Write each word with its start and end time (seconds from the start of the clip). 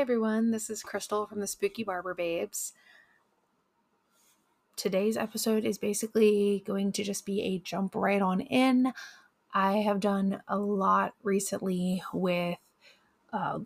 everyone, 0.00 0.50
this 0.50 0.70
is 0.70 0.82
Krystal 0.82 1.28
from 1.28 1.40
the 1.40 1.46
Spooky 1.46 1.84
Barber 1.84 2.14
Babes. 2.14 2.72
Today's 4.74 5.18
episode 5.18 5.66
is 5.66 5.76
basically 5.76 6.62
going 6.66 6.90
to 6.92 7.04
just 7.04 7.26
be 7.26 7.42
a 7.42 7.58
jump 7.58 7.94
right 7.94 8.22
on 8.22 8.40
in. 8.40 8.94
I 9.52 9.74
have 9.74 10.00
done 10.00 10.40
a 10.48 10.56
lot 10.56 11.12
recently 11.22 12.02
with 12.14 12.56
uh, 13.30 13.58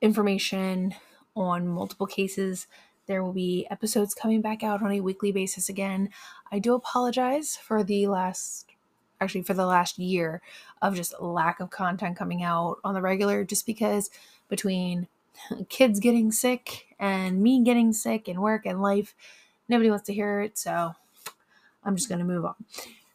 information 0.00 0.96
on 1.36 1.68
multiple 1.68 2.08
cases. 2.08 2.66
There 3.06 3.22
will 3.22 3.32
be 3.32 3.64
episodes 3.70 4.16
coming 4.16 4.40
back 4.40 4.64
out 4.64 4.82
on 4.82 4.90
a 4.90 5.00
weekly 5.00 5.30
basis 5.30 5.68
again. 5.68 6.08
I 6.50 6.58
do 6.58 6.74
apologize 6.74 7.56
for 7.56 7.84
the 7.84 8.08
last, 8.08 8.72
actually, 9.20 9.42
for 9.42 9.54
the 9.54 9.64
last 9.64 9.96
year 9.96 10.42
of 10.82 10.96
just 10.96 11.14
lack 11.20 11.60
of 11.60 11.70
content 11.70 12.16
coming 12.16 12.42
out 12.42 12.78
on 12.82 12.94
the 12.94 13.00
regular, 13.00 13.44
just 13.44 13.64
because 13.64 14.10
between 14.48 15.06
kids 15.68 16.00
getting 16.00 16.32
sick 16.32 16.94
and 16.98 17.40
me 17.42 17.62
getting 17.62 17.92
sick 17.92 18.28
and 18.28 18.40
work 18.40 18.66
and 18.66 18.80
life. 18.80 19.14
Nobody 19.68 19.90
wants 19.90 20.06
to 20.06 20.14
hear 20.14 20.40
it, 20.40 20.58
so 20.58 20.92
I'm 21.84 21.96
just 21.96 22.08
going 22.08 22.20
to 22.20 22.24
move 22.24 22.44
on. 22.44 22.54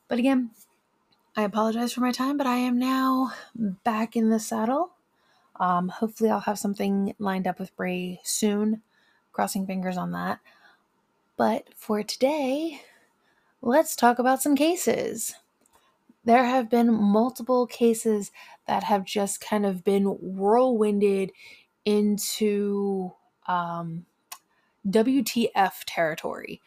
But 0.07 0.19
again, 0.19 0.51
I 1.35 1.43
apologize 1.43 1.93
for 1.93 2.01
my 2.01 2.11
time, 2.11 2.37
but 2.37 2.47
I 2.47 2.57
am 2.57 2.77
now 2.77 3.33
back 3.55 4.15
in 4.15 4.29
the 4.29 4.39
saddle. 4.39 4.91
Um, 5.59 5.89
hopefully, 5.89 6.29
I'll 6.29 6.41
have 6.41 6.59
something 6.59 7.15
lined 7.19 7.47
up 7.47 7.59
with 7.59 7.75
Bray 7.75 8.19
soon. 8.23 8.81
Crossing 9.31 9.65
fingers 9.65 9.97
on 9.97 10.11
that. 10.11 10.39
But 11.37 11.69
for 11.75 12.03
today, 12.03 12.81
let's 13.61 13.95
talk 13.95 14.19
about 14.19 14.43
some 14.43 14.55
cases. 14.55 15.33
There 16.25 16.45
have 16.45 16.69
been 16.69 16.93
multiple 16.93 17.65
cases 17.67 18.31
that 18.67 18.83
have 18.83 19.03
just 19.03 19.41
kind 19.41 19.65
of 19.65 19.83
been 19.83 20.05
whirlwinded 20.05 21.31
into 21.85 23.11
um, 23.47 24.05
WTF 24.87 25.71
territory. 25.85 26.61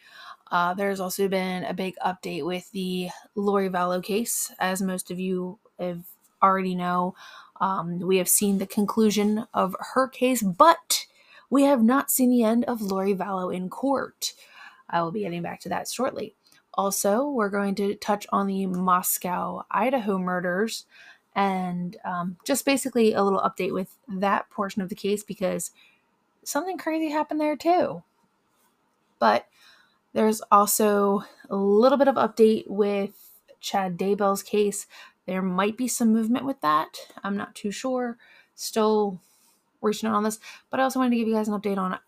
Uh, 0.51 0.73
there's 0.73 0.99
also 0.99 1.27
been 1.27 1.63
a 1.65 1.73
big 1.73 1.95
update 2.05 2.45
with 2.45 2.71
the 2.71 3.09
Lori 3.35 3.69
Vallow 3.69 4.03
case. 4.03 4.51
As 4.59 4.81
most 4.81 5.11
of 5.11 5.19
you 5.19 5.59
have 5.79 6.03
already 6.41 6.75
know, 6.75 7.15
um, 7.59 7.99
we 7.99 8.17
have 8.17 8.29
seen 8.29 8.57
the 8.57 8.67
conclusion 8.67 9.45
of 9.53 9.75
her 9.93 10.07
case, 10.07 10.41
but 10.41 11.05
we 11.49 11.63
have 11.63 11.83
not 11.83 12.11
seen 12.11 12.29
the 12.29 12.43
end 12.43 12.65
of 12.65 12.81
Lori 12.81 13.13
Vallow 13.13 13.53
in 13.53 13.69
court. 13.69 14.33
I 14.89 15.01
will 15.01 15.11
be 15.11 15.21
getting 15.21 15.41
back 15.41 15.59
to 15.61 15.69
that 15.69 15.89
shortly. 15.89 16.35
Also, 16.75 17.27
we're 17.29 17.49
going 17.49 17.75
to 17.75 17.95
touch 17.95 18.27
on 18.31 18.47
the 18.47 18.67
Moscow, 18.67 19.65
Idaho 19.71 20.19
murders 20.19 20.85
and 21.37 21.97
um, 22.03 22.37
just 22.45 22.65
basically 22.65 23.13
a 23.13 23.23
little 23.23 23.41
update 23.41 23.73
with 23.73 23.95
that 24.09 24.49
portion 24.49 24.81
of 24.81 24.89
the 24.89 24.95
case 24.95 25.23
because 25.23 25.71
something 26.43 26.79
crazy 26.79 27.11
happened 27.11 27.39
there 27.39 27.55
too. 27.55 28.03
But 29.19 29.47
there's 30.13 30.41
also 30.51 31.23
a 31.49 31.55
little 31.55 31.97
bit 31.99 32.07
of 32.07 32.15
update 32.15 32.65
with 32.67 33.11
Chad 33.61 33.97
Daybell's 33.99 34.43
case. 34.43 34.87
There 35.27 35.43
might 35.43 35.77
be 35.77 35.87
some 35.87 36.11
movement 36.11 36.45
with 36.45 36.59
that. 36.61 36.97
I'm 37.23 37.37
not 37.37 37.55
too 37.55 37.71
sure. 37.71 38.17
Still 38.55 39.21
reaching 39.81 40.09
out 40.09 40.15
on 40.15 40.23
this, 40.23 40.39
but 40.71 40.79
I 40.79 40.83
also 40.83 40.99
wanted 40.99 41.11
to 41.11 41.17
give 41.17 41.27
you 41.27 41.35
guys 41.35 41.47
an 41.47 41.59
update 41.59 41.77
on 41.77 41.99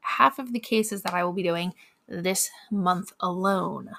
half 0.00 0.38
of 0.38 0.52
the 0.54 0.60
cases 0.60 1.02
that 1.02 1.14
I 1.14 1.24
will 1.24 1.32
be 1.34 1.42
doing 1.42 1.74
this 2.08 2.50
month 2.70 3.12
alone 3.20 3.90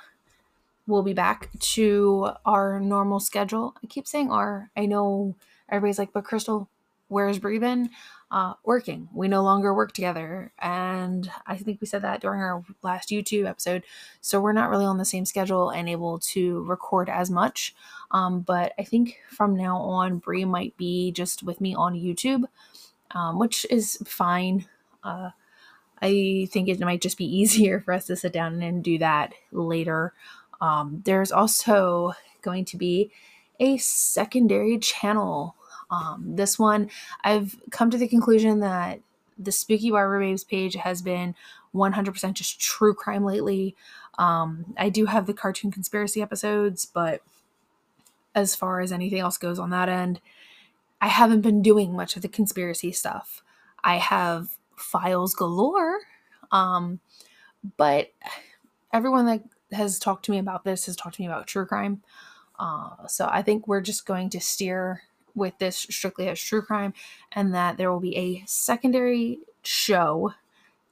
we'll 0.88 1.03
be 1.03 1.14
back 1.14 1.50
to 1.59 2.31
our 2.45 2.80
normal 2.80 3.19
schedule. 3.19 3.75
I 3.83 3.88
keep 3.88 4.08
saying 4.08 4.31
our. 4.31 4.69
I 4.75 4.86
know 4.86 5.35
everybody's 5.69 6.00
like, 6.00 6.13
but 6.13 6.23
Krystal, 6.25 6.68
where's 7.07 7.40
Brie 7.40 7.59
been? 7.59 7.90
Uh, 8.31 8.53
working. 8.63 9.07
We 9.13 9.28
no 9.28 9.44
longer 9.44 9.73
work 9.73 9.94
together. 9.94 10.51
And 10.59 11.31
I 11.46 11.57
think 11.57 11.79
we 11.79 11.88
said 11.88 12.01
that 12.01 12.22
during 12.22 12.41
our 12.41 12.63
last 12.81 13.09
YouTube 13.09 13.47
episode. 13.47 13.84
So 14.19 14.41
we're 14.41 14.51
not 14.51 14.69
really 14.69 14.85
on 14.85 14.97
the 14.97 15.06
same 15.06 15.25
schedule 15.25 15.69
and 15.69 15.88
able 15.88 16.19
to 16.19 16.63
record 16.63 17.07
as 17.07 17.29
much. 17.29 17.75
Um, 18.12 18.41
but 18.41 18.73
I 18.78 18.84
think 18.84 19.19
from 19.29 19.56
now 19.56 19.78
on, 19.78 20.17
Brie 20.17 20.46
might 20.46 20.75
be 20.75 21.12
just 21.12 21.44
with 21.44 21.62
me 21.62 21.75
on 21.75 21.94
YouTube, 21.94 22.44
um, 23.12 23.40
which 23.40 23.66
is 23.69 23.97
fine. 24.06 24.66
Uh, 25.03 25.29
I 26.02 26.47
think 26.52 26.67
it 26.67 26.79
might 26.79 27.02
just 27.02 27.17
be 27.17 27.25
easier 27.40 27.79
for 27.79 27.94
us 27.94 28.07
to 28.07 28.16
sit 28.16 28.34
down 28.34 28.62
and 28.62 28.84
do 28.84 28.97
that 28.97 29.34
later. 29.52 30.13
Um, 30.61 31.01
there's 31.05 31.31
also 31.31 32.13
going 32.41 32.66
to 32.66 32.77
be 32.77 33.11
a 33.59 33.77
secondary 33.77 34.77
channel. 34.79 35.55
Um, 35.89 36.35
this 36.35 36.57
one, 36.57 36.89
I've 37.23 37.55
come 37.71 37.89
to 37.91 37.97
the 37.97 38.07
conclusion 38.07 38.59
that 38.59 38.99
the 39.38 39.51
Spooky 39.51 39.91
Barber 39.91 40.19
Babes 40.19 40.43
page 40.43 40.75
has 40.75 41.01
been 41.01 41.35
100% 41.73 42.33
just 42.33 42.59
true 42.59 42.93
crime 42.93 43.25
lately. 43.25 43.75
Um, 44.17 44.73
I 44.77 44.89
do 44.89 45.05
have 45.05 45.25
the 45.25 45.33
cartoon 45.33 45.71
conspiracy 45.71 46.21
episodes, 46.21 46.85
but 46.85 47.22
as 48.33 48.55
far 48.55 48.79
as 48.79 48.91
anything 48.91 49.19
else 49.19 49.37
goes 49.37 49.59
on 49.59 49.69
that 49.72 49.89
end, 49.89 50.19
I 51.01 51.07
haven't 51.07 51.41
been 51.41 51.61
doing 51.61 51.95
much 51.95 52.16
of 52.16 52.22
the 52.22 52.27
conspiracy 52.27 52.91
stuff. 52.91 53.43
I 53.83 53.97
have 53.97 54.57
files 54.75 55.35
galore, 55.35 55.99
um, 56.51 56.99
but 57.77 58.11
everyone 58.93 59.25
that 59.25 59.43
has 59.72 60.00
talked 60.00 60.26
to 60.26 60.31
me 60.31 60.40
about 60.40 60.64
this, 60.64 60.86
has 60.86 60.96
talked 60.96 61.16
to 61.16 61.22
me 61.22 61.28
about 61.28 61.48
true 61.48 61.66
crime. 61.66 62.02
Uh, 62.58 63.08
so 63.08 63.28
I 63.30 63.42
think 63.42 63.68
we're 63.68 63.81
just 63.81 64.06
going 64.06 64.30
to 64.30 64.40
steer 64.40 65.03
with 65.34 65.58
this 65.58 65.78
strictly 65.78 66.30
as 66.30 66.40
true 66.40 66.62
crime, 66.62 66.94
and 67.34 67.53
that 67.53 67.78
there 67.78 67.92
will 67.92 68.00
be 68.00 68.16
a 68.16 68.44
secondary 68.46 69.40
show 69.64 70.34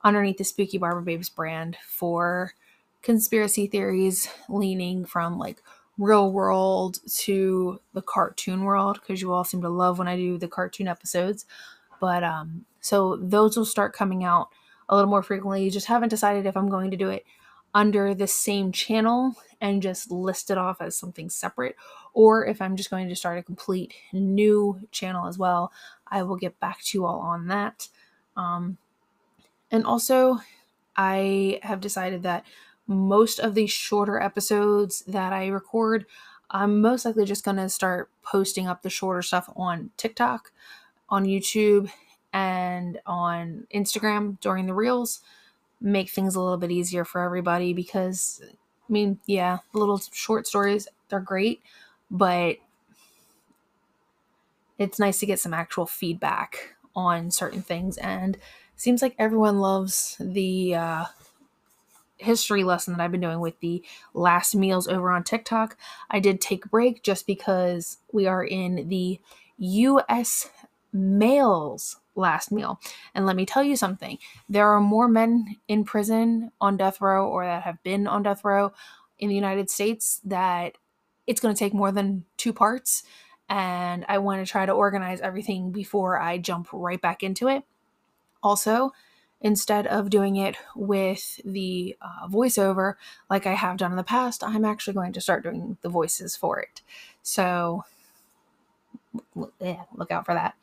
underneath 0.04 0.38
the 0.38 0.44
Spooky 0.44 0.78
Barber 0.78 1.02
Babes 1.02 1.30
brand 1.30 1.78
for 1.88 2.54
conspiracy 3.02 3.68
theories 3.68 4.28
leaning 4.50 5.06
from 5.06 5.38
like 5.38 5.62
real 5.98 6.32
world 6.32 7.00
to 7.18 7.80
the 7.94 8.02
cartoon 8.02 8.64
world 8.64 9.00
because 9.00 9.22
you 9.22 9.32
all 9.32 9.44
seem 9.44 9.62
to 9.62 9.70
love 9.70 10.00
when 10.00 10.08
I 10.08 10.16
do 10.16 10.38
the 10.38 10.48
cartoon 10.48 10.88
episodes. 10.88 11.46
But 12.00 12.24
um 12.24 12.66
so 12.80 13.18
those 13.18 13.56
will 13.56 13.66
start 13.66 13.94
coming 13.94 14.24
out 14.24 14.50
a 14.90 14.96
little 14.96 15.10
more 15.10 15.24
frequently. 15.24 15.70
Just 15.70 15.88
haven't 15.88 16.10
decided 16.10 16.46
if 16.46 16.58
I'm 16.58 16.70
going 16.70 16.92
to 16.92 16.98
do 16.98 17.10
it 17.10 17.26
under 17.74 18.14
the 18.14 18.28
same 18.28 18.72
channel 18.72 19.36
and 19.60 19.82
just 19.82 20.12
list 20.12 20.52
it 20.52 20.58
off 20.58 20.82
as 20.82 20.98
something 20.98 21.30
separate, 21.30 21.76
or 22.14 22.46
if 22.46 22.62
I'm 22.62 22.76
just 22.76 22.90
going 22.90 23.10
to 23.10 23.16
start 23.16 23.40
a 23.40 23.44
complete 23.44 23.94
new 24.12 24.80
channel 24.92 25.28
as 25.28 25.38
well, 25.38 25.72
I 26.08 26.24
will 26.24 26.36
get 26.36 26.60
back 26.60 26.84
to 26.84 26.98
you 26.98 27.06
all 27.06 27.20
on 27.20 27.48
that. 27.48 27.88
Um, 28.36 28.78
and 29.72 29.86
also, 29.86 30.40
I 30.96 31.60
have 31.64 31.82
decided 31.82 32.24
that 32.24 32.46
most 32.86 33.40
of 33.40 33.56
the 33.56 33.66
shorter 33.66 34.20
episodes 34.20 35.02
that 35.08 35.34
I 35.34 35.48
record, 35.48 36.06
I'm 36.52 36.82
most 36.82 37.06
likely 37.06 37.26
just 37.26 37.46
going 37.46 37.58
to 37.58 37.70
start 37.70 38.10
posting 38.22 38.68
up 38.68 38.82
the 38.82 38.90
shorter 38.90 39.22
stuff 39.22 39.50
on 39.56 39.90
TikTok, 39.98 40.52
on 41.10 41.26
YouTube, 41.26 41.90
and 42.32 43.00
on 43.06 43.66
Instagram 43.74 44.40
during 44.42 44.66
the 44.66 44.74
reels 44.74 45.22
make 45.84 46.10
things 46.10 46.36
a 46.36 46.42
little 46.42 46.58
bit 46.58 46.72
easier 46.72 47.06
for 47.06 47.22
everybody 47.22 47.74
because 47.74 48.42
I 48.44 48.92
mean, 48.92 49.20
yeah, 49.26 49.60
little 49.74 50.02
short 50.12 50.48
stories, 50.48 50.88
they're 51.10 51.20
great, 51.20 51.62
but 52.10 52.58
it's 54.80 55.00
nice 55.00 55.20
to 55.20 55.26
get 55.26 55.40
some 55.40 55.54
actual 55.54 55.86
feedback 55.86 56.76
on 56.96 57.32
certain 57.32 57.62
things 57.62 57.98
and 57.98 58.38
seems 58.76 59.02
like 59.02 59.16
everyone 59.20 59.60
loves 59.60 60.18
the 60.20 60.76
uh, 60.76 61.06
history 62.18 62.63
lesson 62.63 62.94
that 62.94 63.02
I've 63.02 63.12
been 63.12 63.22
doing 63.22 63.40
with 63.40 63.60
the 63.60 63.84
last 64.13 64.56
meals 64.56 64.88
over 64.88 65.12
on 65.12 65.24
TikTok. 65.24 65.78
I 66.10 66.19
did 66.19 66.42
take 66.42 66.66
a 66.66 66.69
break 66.69 67.04
just 67.04 67.28
because 67.28 67.98
we 68.12 68.28
are 68.28 68.44
in 68.44 68.88
the 68.90 69.19
US 69.57 70.50
males 70.92 71.98
last 72.15 72.51
meal. 72.51 72.80
And 73.15 73.25
let 73.25 73.36
me 73.36 73.45
tell 73.45 73.63
you 73.63 73.75
something 73.75 74.18
there 74.50 74.68
are 74.68 74.81
more 74.81 75.07
men 75.07 75.57
in 75.68 75.83
prison 75.83 76.51
on 76.62 76.77
death 76.77 77.01
row 77.01 77.27
or 77.27 77.45
that 77.45 77.63
have 77.63 77.81
been 77.83 78.07
on 78.07 78.24
death 78.24 78.44
row 78.44 78.71
in 79.19 79.30
the 79.30 79.36
United 79.36 79.69
States 79.69 80.21
that 80.25 80.77
it's 81.27 81.39
going 81.39 81.54
to 81.54 81.60
take 81.60 81.74
more 81.74 81.92
than 81.92 82.25
two 82.38 82.54
parts. 82.54 83.04
And 83.50 84.06
I 84.07 84.18
want 84.18 84.45
to 84.45 84.51
try 84.51 84.65
to 84.65 84.71
organize 84.71 85.21
everything 85.21 85.71
before 85.71 86.19
I 86.19 86.38
jump 86.38 86.68
right 86.71 87.01
back 87.01 87.24
into 87.24 87.48
it. 87.48 87.63
Also, 88.42 88.92
instead 89.42 89.86
of 89.88 90.09
doing 90.09 90.38
it 90.38 90.56
with 90.75 91.39
the 91.45 91.95
uh, 92.01 92.27
voiceover 92.27 92.95
like 93.30 93.45
I 93.45 93.54
have 93.54 93.77
done 93.77 93.92
in 93.92 93.98
the 93.98 94.04
past, 94.04 94.44
I'm 94.44 94.66
actually 94.66 94.94
going 94.94 95.13
to 95.13 95.21
start 95.21 95.44
doing 95.44 95.77
the 95.81 95.89
voices 95.89 96.36
for 96.36 96.59
it. 96.59 96.81
So, 97.21 97.83
yeah, 99.59 99.83
look 99.95 100.12
out 100.12 100.25
for 100.25 100.33
that. 100.33 100.56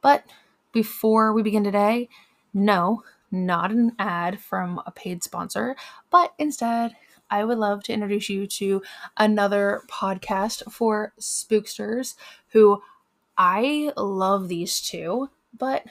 But 0.00 0.24
before 0.72 1.32
we 1.32 1.42
begin 1.42 1.64
today, 1.64 2.08
no, 2.54 3.02
not 3.30 3.70
an 3.70 3.92
ad 3.98 4.40
from 4.40 4.80
a 4.86 4.90
paid 4.90 5.22
sponsor, 5.22 5.76
but 6.10 6.32
instead, 6.38 6.96
I 7.30 7.44
would 7.44 7.58
love 7.58 7.82
to 7.84 7.92
introduce 7.92 8.30
you 8.30 8.46
to 8.46 8.82
another 9.16 9.82
podcast 9.90 10.70
for 10.72 11.12
spooksters 11.20 12.14
who 12.48 12.82
I 13.36 13.92
love 13.96 14.48
these 14.48 14.80
two, 14.80 15.30
but 15.56 15.84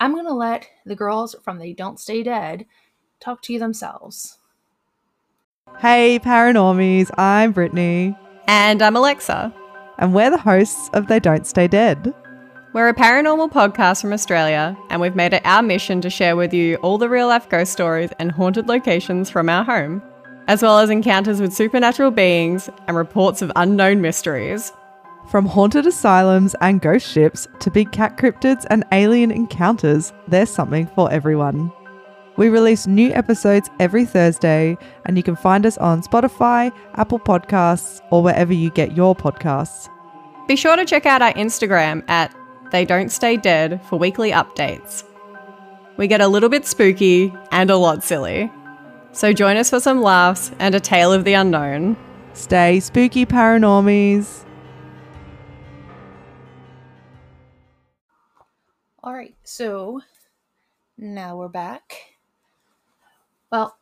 I'm 0.00 0.12
going 0.12 0.26
to 0.26 0.34
let 0.34 0.68
the 0.84 0.96
girls 0.96 1.34
from 1.42 1.58
They 1.58 1.72
Don't 1.72 2.00
Stay 2.00 2.22
Dead 2.22 2.66
talk 3.20 3.42
to 3.42 3.52
you 3.52 3.58
themselves. 3.58 4.38
Hey, 5.78 6.18
Paranormies, 6.18 7.10
I'm 7.16 7.52
Brittany. 7.52 8.16
And 8.48 8.82
I'm 8.82 8.96
Alexa. 8.96 9.54
And 9.98 10.12
we're 10.14 10.30
the 10.30 10.38
hosts 10.38 10.90
of 10.92 11.06
They 11.06 11.20
Don't 11.20 11.46
Stay 11.46 11.68
Dead. 11.68 12.12
We're 12.76 12.90
a 12.90 12.94
paranormal 12.94 13.52
podcast 13.52 14.02
from 14.02 14.12
Australia, 14.12 14.76
and 14.90 15.00
we've 15.00 15.16
made 15.16 15.32
it 15.32 15.40
our 15.46 15.62
mission 15.62 16.02
to 16.02 16.10
share 16.10 16.36
with 16.36 16.52
you 16.52 16.76
all 16.82 16.98
the 16.98 17.08
real 17.08 17.28
life 17.28 17.48
ghost 17.48 17.72
stories 17.72 18.10
and 18.18 18.30
haunted 18.30 18.68
locations 18.68 19.30
from 19.30 19.48
our 19.48 19.64
home, 19.64 20.02
as 20.46 20.60
well 20.60 20.78
as 20.78 20.90
encounters 20.90 21.40
with 21.40 21.54
supernatural 21.54 22.10
beings 22.10 22.68
and 22.86 22.94
reports 22.94 23.40
of 23.40 23.50
unknown 23.56 24.02
mysteries. 24.02 24.74
From 25.30 25.46
haunted 25.46 25.86
asylums 25.86 26.54
and 26.60 26.82
ghost 26.82 27.10
ships 27.10 27.48
to 27.60 27.70
big 27.70 27.92
cat 27.92 28.18
cryptids 28.18 28.66
and 28.68 28.84
alien 28.92 29.30
encounters, 29.30 30.12
there's 30.28 30.50
something 30.50 30.86
for 30.88 31.10
everyone. 31.10 31.72
We 32.36 32.50
release 32.50 32.86
new 32.86 33.10
episodes 33.14 33.70
every 33.80 34.04
Thursday, 34.04 34.76
and 35.06 35.16
you 35.16 35.22
can 35.22 35.36
find 35.36 35.64
us 35.64 35.78
on 35.78 36.02
Spotify, 36.02 36.70
Apple 36.96 37.20
Podcasts, 37.20 38.02
or 38.10 38.22
wherever 38.22 38.52
you 38.52 38.68
get 38.68 38.94
your 38.94 39.16
podcasts. 39.16 39.88
Be 40.46 40.56
sure 40.56 40.76
to 40.76 40.84
check 40.84 41.06
out 41.06 41.22
our 41.22 41.32
Instagram 41.32 42.04
at 42.08 42.35
They 42.70 42.84
Don't 42.84 43.10
Stay 43.10 43.36
Dead 43.36 43.80
for 43.88 43.98
weekly 43.98 44.32
updates. 44.32 45.04
We 45.96 46.06
get 46.06 46.20
a 46.20 46.28
little 46.28 46.48
bit 46.48 46.66
spooky 46.66 47.32
and 47.52 47.70
a 47.70 47.76
lot 47.76 48.04
silly. 48.04 48.50
So 49.12 49.32
join 49.32 49.56
us 49.56 49.70
for 49.70 49.80
some 49.80 50.02
laughs 50.02 50.50
and 50.58 50.74
a 50.74 50.80
tale 50.80 51.12
of 51.12 51.24
the 51.24 51.34
unknown. 51.34 51.96
Stay 52.34 52.80
spooky, 52.80 53.24
paranormies. 53.24 54.44
All 59.02 59.14
right, 59.14 59.36
so 59.42 60.00
now 60.98 61.36
we're 61.36 61.48
back. 61.48 61.96
Well, 63.50 63.76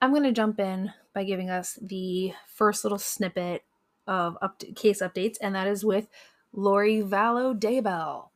I'm 0.00 0.12
going 0.12 0.22
to 0.22 0.32
jump 0.32 0.60
in 0.60 0.92
by 1.12 1.24
giving 1.24 1.50
us 1.50 1.78
the 1.82 2.32
first 2.46 2.84
little 2.84 2.98
snippet 2.98 3.64
of 4.06 4.38
up 4.40 4.62
case 4.76 5.02
updates, 5.02 5.36
and 5.42 5.54
that 5.54 5.66
is 5.66 5.84
with 5.84 6.08
Lori 6.52 7.02
Vallow 7.02 7.58
Daybell. 7.58 8.28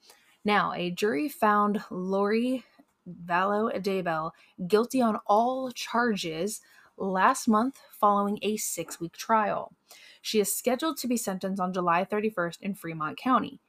Now, 0.45 0.73
a 0.75 0.91
jury 0.91 1.29
found 1.29 1.83
Lori 1.91 2.65
Vallow 3.27 3.73
Daybell 3.81 4.33
guilty 4.67 5.01
on 5.01 5.19
all 5.27 5.71
charges 5.71 6.61
last 6.97 7.49
month 7.49 7.81
following 7.99 8.39
a 8.43 8.57
six 8.57 9.01
week 9.01 9.13
trial. 9.13 9.73
She 10.21 10.41
is 10.41 10.55
scheduled 10.55 10.99
to 10.99 11.09
be 11.09 11.17
sentenced 11.17 11.61
on 11.61 11.73
July 11.73 12.05
31st 12.05 12.59
in 12.61 12.75
Fremont 12.75 13.19
County. 13.19 13.61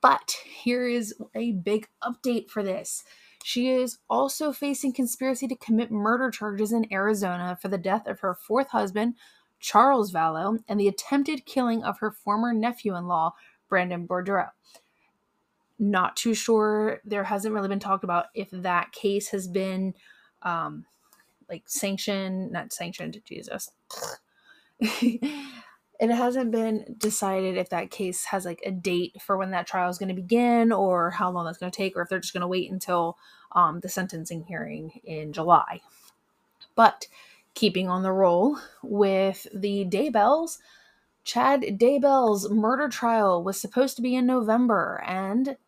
But 0.00 0.36
here 0.62 0.88
is 0.88 1.14
a 1.34 1.52
big 1.52 1.88
update 2.02 2.48
for 2.48 2.62
this. 2.62 3.04
She 3.44 3.68
is 3.68 3.98
also 4.08 4.52
facing 4.52 4.94
conspiracy 4.94 5.46
to 5.48 5.54
commit 5.56 5.90
murder 5.90 6.30
charges 6.30 6.72
in 6.72 6.90
Arizona 6.92 7.58
for 7.60 7.68
the 7.68 7.78
death 7.78 8.06
of 8.06 8.20
her 8.20 8.34
fourth 8.34 8.68
husband, 8.68 9.14
Charles 9.60 10.12
Vallow, 10.12 10.58
and 10.66 10.80
the 10.80 10.88
attempted 10.88 11.44
killing 11.44 11.84
of 11.84 11.98
her 11.98 12.10
former 12.10 12.52
nephew 12.54 12.96
in 12.96 13.06
law, 13.06 13.34
Brandon 13.68 14.06
Boudreaux. 14.06 14.50
Not 15.78 16.16
too 16.16 16.34
sure. 16.34 17.00
There 17.04 17.24
hasn't 17.24 17.54
really 17.54 17.68
been 17.68 17.80
talked 17.80 18.04
about 18.04 18.26
if 18.34 18.50
that 18.50 18.92
case 18.92 19.28
has 19.28 19.46
been 19.46 19.94
um, 20.42 20.86
like 21.48 21.64
sanctioned, 21.66 22.52
not 22.52 22.72
sanctioned, 22.72 23.20
Jesus. 23.24 23.70
it 24.80 26.10
hasn't 26.10 26.50
been 26.50 26.96
decided 26.98 27.56
if 27.56 27.70
that 27.70 27.90
case 27.90 28.24
has 28.26 28.44
like 28.44 28.60
a 28.64 28.70
date 28.70 29.16
for 29.20 29.36
when 29.36 29.50
that 29.52 29.66
trial 29.66 29.88
is 29.88 29.98
going 29.98 30.08
to 30.08 30.14
begin 30.20 30.72
or 30.72 31.10
how 31.10 31.30
long 31.30 31.46
that's 31.46 31.58
going 31.58 31.72
to 31.72 31.76
take 31.76 31.96
or 31.96 32.02
if 32.02 32.08
they're 32.08 32.20
just 32.20 32.34
going 32.34 32.42
to 32.42 32.46
wait 32.46 32.70
until 32.70 33.16
um, 33.52 33.80
the 33.80 33.88
sentencing 33.88 34.44
hearing 34.44 35.00
in 35.04 35.32
july 35.32 35.80
but 36.74 37.06
keeping 37.54 37.88
on 37.88 38.02
the 38.02 38.12
roll 38.12 38.58
with 38.82 39.46
the 39.54 39.84
daybells 39.86 40.58
chad 41.26 41.62
daybell's 41.78 42.50
murder 42.50 42.88
trial 42.88 43.44
was 43.44 43.60
supposed 43.60 43.96
to 43.96 44.02
be 44.02 44.14
in 44.16 44.26
november 44.26 45.04
and 45.06 45.58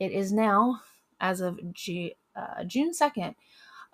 it 0.00 0.12
is 0.12 0.32
now 0.32 0.80
as 1.20 1.42
of 1.42 1.74
G- 1.74 2.16
uh, 2.36 2.64
june 2.64 2.92
2nd 2.92 3.34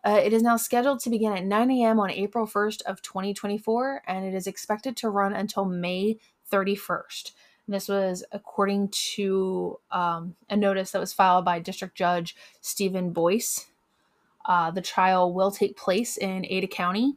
uh, 0.07 0.21
it 0.25 0.33
is 0.33 0.43
now 0.43 0.57
scheduled 0.57 1.01
to 1.01 1.11
begin 1.11 1.33
at 1.33 1.45
9 1.45 1.71
a.m. 1.73 1.99
on 1.99 2.13
April 2.13 2.47
1st 2.47 2.83
of 2.83 3.03
2024, 3.03 4.03
and 4.07 4.25
it 4.25 4.35
is 4.35 4.47
expected 4.47 4.97
to 4.99 5.11
run 5.11 5.33
until 5.33 5.65
May 5.65 6.19
31st. 6.53 7.33
this 7.67 7.89
was 7.89 8.25
according 8.31 8.89
to 8.91 9.81
um, 9.91 10.37
a 10.49 10.57
notice 10.57 10.93
that 10.93 11.01
was 11.01 11.13
filed 11.13 11.45
by 11.45 11.59
District 11.59 11.97
Judge 11.97 12.37
Stephen 12.61 13.13
Boyce. 13.13 13.67
Uh, 14.45 14.71
the 14.71 14.81
trial 14.81 15.35
will 15.35 15.51
take 15.51 15.77
place 15.77 16.17
in 16.17 16.47
Ada 16.49 16.69
County, 16.69 17.17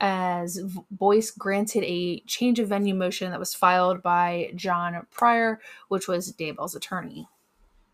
as 0.00 0.60
Boyce 0.90 1.30
granted 1.30 1.84
a 1.84 2.20
change 2.20 2.58
of 2.58 2.68
venue 2.68 2.94
motion 2.94 3.30
that 3.30 3.40
was 3.40 3.54
filed 3.54 4.02
by 4.02 4.52
John 4.54 5.06
Pryor, 5.10 5.60
which 5.88 6.06
was 6.06 6.32
Daybell's 6.32 6.74
attorney. 6.74 7.26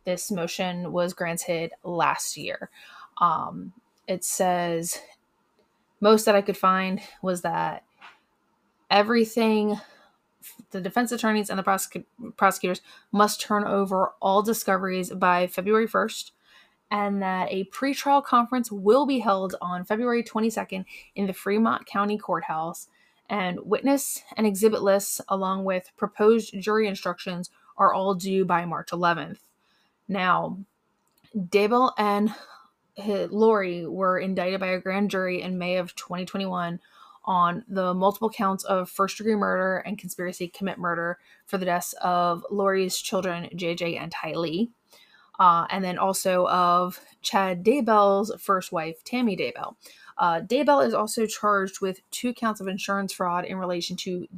This 0.04 0.30
motion 0.30 0.92
was 0.92 1.14
granted 1.14 1.72
last 1.82 2.36
year. 2.36 2.70
Um, 3.20 3.72
it 4.06 4.22
says 4.22 5.00
most 6.00 6.26
that 6.26 6.34
I 6.34 6.42
could 6.42 6.58
find 6.58 7.00
was 7.22 7.40
that 7.42 7.84
everything 8.90 9.80
the 10.72 10.80
defense 10.80 11.10
attorneys 11.10 11.48
and 11.48 11.58
the 11.58 11.62
prosec- 11.62 12.04
prosecutors 12.36 12.82
must 13.10 13.40
turn 13.40 13.64
over 13.64 14.12
all 14.20 14.42
discoveries 14.42 15.10
by 15.10 15.46
February 15.46 15.88
1st 15.88 16.32
and 16.90 17.22
that 17.22 17.48
a 17.50 17.64
pretrial 17.66 18.22
conference 18.22 18.70
will 18.70 19.06
be 19.06 19.18
held 19.18 19.54
on 19.60 19.84
February 19.84 20.22
22nd 20.22 20.84
in 21.14 21.26
the 21.26 21.32
Fremont 21.32 21.86
County 21.86 22.18
Courthouse 22.18 22.88
and 23.28 23.58
witness 23.64 24.22
and 24.36 24.46
exhibit 24.46 24.82
lists 24.82 25.20
along 25.28 25.64
with 25.64 25.90
proposed 25.96 26.54
jury 26.60 26.86
instructions 26.86 27.50
are 27.76 27.92
all 27.92 28.14
due 28.14 28.44
by 28.44 28.64
March 28.64 28.90
11th. 28.90 29.38
Now, 30.08 30.58
Daybell 31.36 31.92
and 31.98 32.32
Lori 32.96 33.86
were 33.86 34.18
indicted 34.18 34.60
by 34.60 34.68
a 34.68 34.80
grand 34.80 35.10
jury 35.10 35.42
in 35.42 35.58
May 35.58 35.76
of 35.76 35.94
2021 35.96 36.78
on 37.24 37.64
the 37.68 37.94
multiple 37.94 38.30
counts 38.30 38.64
of 38.64 38.90
first 38.90 39.16
degree 39.16 39.34
murder 39.34 39.78
and 39.78 39.98
conspiracy 39.98 40.46
commit 40.46 40.78
murder 40.78 41.18
for 41.46 41.58
the 41.58 41.64
deaths 41.64 41.94
of 42.02 42.44
Lori's 42.50 42.98
children, 43.00 43.48
JJ 43.54 43.98
and 43.98 44.12
Tylee. 44.12 44.68
Uh, 45.38 45.66
and 45.70 45.82
then 45.82 45.98
also 45.98 46.46
of 46.48 47.00
Chad 47.22 47.64
Daybell's 47.64 48.32
first 48.40 48.70
wife, 48.70 49.02
Tammy 49.04 49.36
Daybell. 49.36 49.74
Uh, 50.16 50.40
Daybell 50.40 50.86
is 50.86 50.94
also 50.94 51.26
charged 51.26 51.80
with 51.80 52.00
two 52.10 52.32
counts 52.32 52.60
of 52.60 52.68
insurance 52.68 53.12
fraud 53.12 53.44
in 53.44 53.58
relation 53.58 53.96
to 53.96 54.28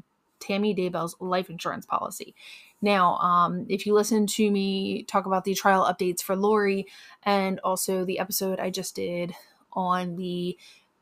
Tammy 0.40 0.74
Daybell's 0.74 1.16
life 1.20 1.50
insurance 1.50 1.84
policy. 1.84 2.34
Now, 2.80 3.16
um, 3.16 3.66
if 3.68 3.86
you 3.86 3.94
listen 3.94 4.26
to 4.28 4.50
me 4.50 5.02
talk 5.04 5.26
about 5.26 5.44
the 5.44 5.54
trial 5.54 5.84
updates 5.84 6.22
for 6.22 6.36
Lori 6.36 6.86
and 7.22 7.58
also 7.60 8.04
the 8.04 8.18
episode 8.18 8.60
I 8.60 8.70
just 8.70 8.94
did 8.94 9.34
on 9.72 10.16
the 10.16 10.56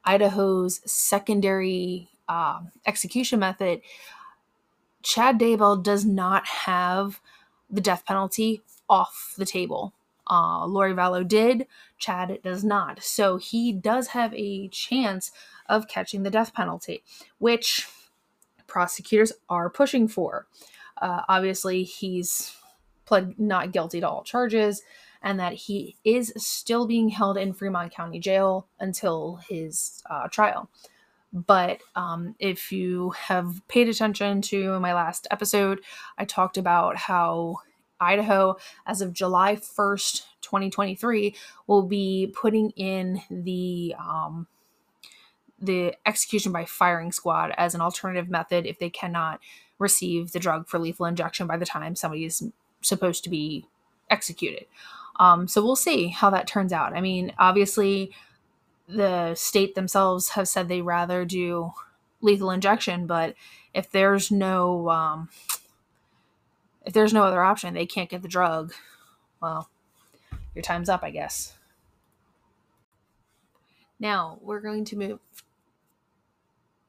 Idaho's 0.04 0.80
secondary 0.90 2.08
uh, 2.28 2.60
execution 2.86 3.38
method, 3.40 3.80
Chad 5.02 5.38
Daybell 5.38 5.82
does 5.82 6.04
not 6.04 6.46
have 6.46 7.20
the 7.70 7.80
death 7.80 8.04
penalty 8.06 8.62
off 8.88 9.34
the 9.36 9.46
table. 9.46 9.94
Uh, 10.30 10.64
Lori 10.66 10.94
Vallow 10.94 11.26
did, 11.26 11.66
Chad 11.98 12.38
does 12.42 12.64
not. 12.64 13.02
So 13.02 13.36
he 13.36 13.72
does 13.72 14.08
have 14.08 14.32
a 14.34 14.68
chance 14.68 15.30
of 15.68 15.88
catching 15.88 16.22
the 16.22 16.30
death 16.30 16.54
penalty, 16.54 17.02
which 17.38 17.86
prosecutors 18.66 19.32
are 19.48 19.68
pushing 19.68 20.08
for. 20.08 20.46
Uh, 21.00 21.22
obviously, 21.28 21.82
he's 21.82 22.56
pled 23.04 23.38
not 23.38 23.72
guilty 23.72 24.00
to 24.00 24.08
all 24.08 24.24
charges 24.24 24.82
and 25.22 25.40
that 25.40 25.54
he 25.54 25.96
is 26.04 26.32
still 26.36 26.86
being 26.86 27.08
held 27.08 27.38
in 27.38 27.54
Fremont 27.54 27.92
County 27.92 28.18
Jail 28.18 28.66
until 28.78 29.36
his 29.48 30.02
uh, 30.08 30.28
trial. 30.28 30.70
But 31.32 31.80
um, 31.96 32.36
if 32.38 32.70
you 32.70 33.10
have 33.10 33.60
paid 33.66 33.88
attention 33.88 34.42
to 34.42 34.78
my 34.80 34.94
last 34.94 35.26
episode, 35.30 35.80
I 36.18 36.26
talked 36.26 36.58
about 36.58 36.96
how 36.96 37.56
Idaho, 38.04 38.56
as 38.86 39.00
of 39.00 39.12
July 39.12 39.56
1st, 39.56 40.22
2023, 40.40 41.34
will 41.66 41.82
be 41.82 42.32
putting 42.34 42.70
in 42.70 43.20
the 43.30 43.94
um, 43.98 44.46
the 45.60 45.94
execution 46.04 46.52
by 46.52 46.64
firing 46.64 47.12
squad 47.12 47.52
as 47.56 47.74
an 47.74 47.80
alternative 47.80 48.28
method 48.28 48.66
if 48.66 48.78
they 48.78 48.90
cannot 48.90 49.40
receive 49.78 50.32
the 50.32 50.38
drug 50.38 50.68
for 50.68 50.78
lethal 50.78 51.06
injection 51.06 51.46
by 51.46 51.56
the 51.56 51.66
time 51.66 51.96
somebody 51.96 52.24
is 52.24 52.42
supposed 52.82 53.24
to 53.24 53.30
be 53.30 53.66
executed. 54.10 54.66
Um, 55.18 55.48
so 55.48 55.62
we'll 55.62 55.76
see 55.76 56.08
how 56.08 56.30
that 56.30 56.46
turns 56.46 56.72
out. 56.72 56.94
I 56.94 57.00
mean, 57.00 57.32
obviously, 57.38 58.12
the 58.88 59.34
state 59.34 59.74
themselves 59.74 60.30
have 60.30 60.48
said 60.48 60.68
they 60.68 60.82
rather 60.82 61.24
do 61.24 61.72
lethal 62.20 62.50
injection, 62.50 63.06
but 63.06 63.34
if 63.72 63.90
there's 63.90 64.30
no 64.30 64.88
um, 64.90 65.28
if 66.84 66.92
there's 66.92 67.12
no 67.12 67.24
other 67.24 67.42
option, 67.42 67.74
they 67.74 67.86
can't 67.86 68.10
get 68.10 68.22
the 68.22 68.28
drug. 68.28 68.72
Well, 69.40 69.68
your 70.54 70.62
time's 70.62 70.88
up, 70.88 71.02
I 71.02 71.10
guess. 71.10 71.54
Now 73.98 74.38
we're 74.42 74.60
going 74.60 74.84
to 74.86 74.96
move 74.96 75.18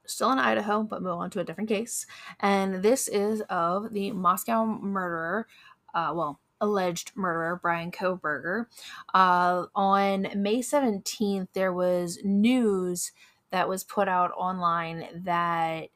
still 0.06 0.32
in 0.32 0.40
Idaho, 0.40 0.84
but 0.84 1.02
move 1.02 1.14
on 1.14 1.30
to 1.32 1.40
a 1.40 1.44
different 1.44 1.70
case. 1.70 2.06
And 2.40 2.84
this 2.84 3.08
is 3.08 3.42
of 3.50 3.94
the 3.94 4.12
Moscow 4.12 4.66
murderer, 4.66 5.48
uh, 5.94 6.12
well, 6.14 6.40
alleged 6.62 7.12
murderer, 7.16 7.60
Bryan 7.62 7.92
Kohberger. 7.92 8.66
Uh, 9.14 9.66
on 9.76 10.28
May 10.36 10.60
17th, 10.60 11.48
there 11.54 11.74
was 11.74 12.20
news 12.24 13.12
that 13.52 13.70
was 13.70 13.84
put 13.84 14.08
out 14.08 14.32
online 14.38 15.08
that 15.24 15.90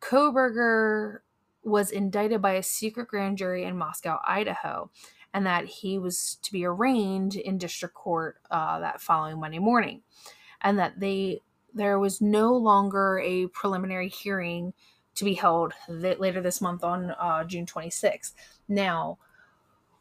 Kohberger 0.00 1.18
was 1.66 1.90
indicted 1.90 2.40
by 2.40 2.52
a 2.52 2.62
secret 2.62 3.08
grand 3.08 3.36
jury 3.36 3.64
in 3.64 3.76
Moscow, 3.76 4.20
Idaho, 4.24 4.88
and 5.34 5.44
that 5.46 5.66
he 5.66 5.98
was 5.98 6.38
to 6.42 6.52
be 6.52 6.64
arraigned 6.64 7.34
in 7.34 7.58
district 7.58 7.94
court 7.94 8.36
uh, 8.50 8.78
that 8.78 9.00
following 9.00 9.40
Monday 9.40 9.58
morning, 9.58 10.02
and 10.62 10.78
that 10.78 10.98
they 11.00 11.42
there 11.74 11.98
was 11.98 12.20
no 12.20 12.54
longer 12.54 13.18
a 13.18 13.48
preliminary 13.48 14.08
hearing 14.08 14.72
to 15.16 15.24
be 15.24 15.34
held 15.34 15.72
later 15.88 16.40
this 16.40 16.60
month 16.60 16.84
on 16.84 17.10
uh, 17.18 17.42
June 17.44 17.66
26th. 17.66 18.32
Now, 18.68 19.18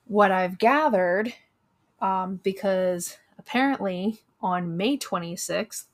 what 0.06 0.32
I've 0.32 0.58
gathered, 0.58 1.34
um, 2.00 2.40
because 2.44 3.18
apparently 3.40 4.20
on 4.40 4.78
May 4.78 4.98
26th, 4.98 5.86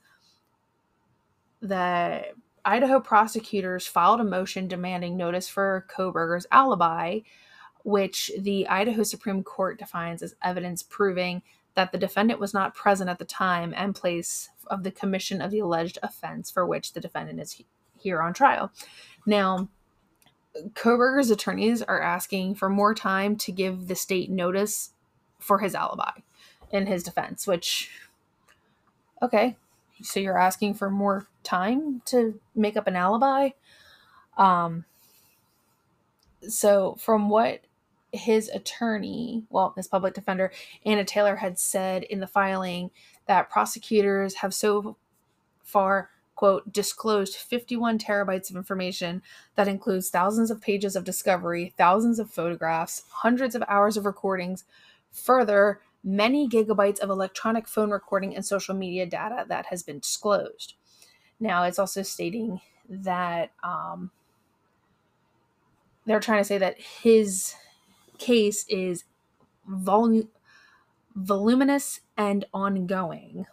the 1.60 2.24
Idaho 2.64 3.00
prosecutors 3.00 3.86
filed 3.86 4.20
a 4.20 4.24
motion 4.24 4.68
demanding 4.68 5.16
notice 5.16 5.48
for 5.48 5.86
Kohberger's 5.94 6.46
alibi, 6.52 7.20
which 7.84 8.30
the 8.38 8.68
Idaho 8.68 9.02
Supreme 9.02 9.42
Court 9.42 9.78
defines 9.78 10.22
as 10.22 10.36
evidence 10.42 10.82
proving 10.82 11.42
that 11.74 11.90
the 11.90 11.98
defendant 11.98 12.38
was 12.38 12.54
not 12.54 12.74
present 12.74 13.10
at 13.10 13.18
the 13.18 13.24
time 13.24 13.72
and 13.76 13.94
place 13.94 14.50
of 14.66 14.82
the 14.82 14.90
commission 14.90 15.40
of 15.40 15.50
the 15.50 15.58
alleged 15.58 15.98
offense 16.02 16.50
for 16.50 16.66
which 16.66 16.92
the 16.92 17.00
defendant 17.00 17.40
is 17.40 17.52
he- 17.52 17.66
here 17.98 18.20
on 18.22 18.32
trial. 18.32 18.70
Now, 19.26 19.68
Kohberger's 20.74 21.30
attorneys 21.30 21.82
are 21.82 22.00
asking 22.00 22.56
for 22.56 22.68
more 22.68 22.94
time 22.94 23.36
to 23.36 23.52
give 23.52 23.88
the 23.88 23.94
state 23.94 24.30
notice 24.30 24.90
for 25.38 25.58
his 25.58 25.74
alibi 25.74 26.20
in 26.70 26.86
his 26.86 27.02
defense, 27.02 27.46
which, 27.46 27.90
okay, 29.22 29.56
so 30.00 30.20
you're 30.20 30.38
asking 30.38 30.74
for 30.74 30.90
more 30.90 31.26
time 31.42 32.02
to 32.06 32.40
make 32.54 32.76
up 32.76 32.86
an 32.86 32.96
alibi? 32.96 33.50
Um, 34.36 34.84
so, 36.48 36.96
from 36.98 37.28
what 37.28 37.60
his 38.12 38.48
attorney, 38.48 39.44
well, 39.50 39.72
his 39.76 39.88
public 39.88 40.14
defender, 40.14 40.52
Anna 40.84 41.04
Taylor, 41.04 41.36
had 41.36 41.58
said 41.58 42.02
in 42.04 42.20
the 42.20 42.26
filing, 42.26 42.90
that 43.26 43.50
prosecutors 43.50 44.34
have 44.36 44.52
so 44.52 44.96
far 45.62 46.10
quote, 46.34 46.72
disclosed 46.72 47.36
51 47.36 47.98
terabytes 47.98 48.50
of 48.50 48.56
information 48.56 49.22
that 49.54 49.68
includes 49.68 50.10
thousands 50.10 50.50
of 50.50 50.60
pages 50.60 50.96
of 50.96 51.04
discovery, 51.04 51.72
thousands 51.76 52.18
of 52.18 52.30
photographs, 52.30 53.04
hundreds 53.08 53.54
of 53.54 53.62
hours 53.68 53.96
of 53.96 54.04
recordings, 54.04 54.64
further, 55.12 55.80
many 56.04 56.48
gigabytes 56.48 56.98
of 57.00 57.10
electronic 57.10 57.68
phone 57.68 57.90
recording 57.90 58.34
and 58.34 58.44
social 58.44 58.74
media 58.74 59.06
data 59.06 59.44
that 59.48 59.66
has 59.66 59.82
been 59.82 60.00
disclosed. 60.00 60.74
Now, 61.40 61.64
it's 61.64 61.78
also 61.78 62.02
stating 62.02 62.60
that 62.88 63.52
um, 63.62 64.10
they're 66.06 66.20
trying 66.20 66.40
to 66.40 66.44
say 66.44 66.58
that 66.58 66.80
his 66.80 67.54
case 68.18 68.64
is 68.68 69.04
volu- 69.68 70.28
voluminous 71.14 72.00
and 72.16 72.44
ongoing. 72.52 73.46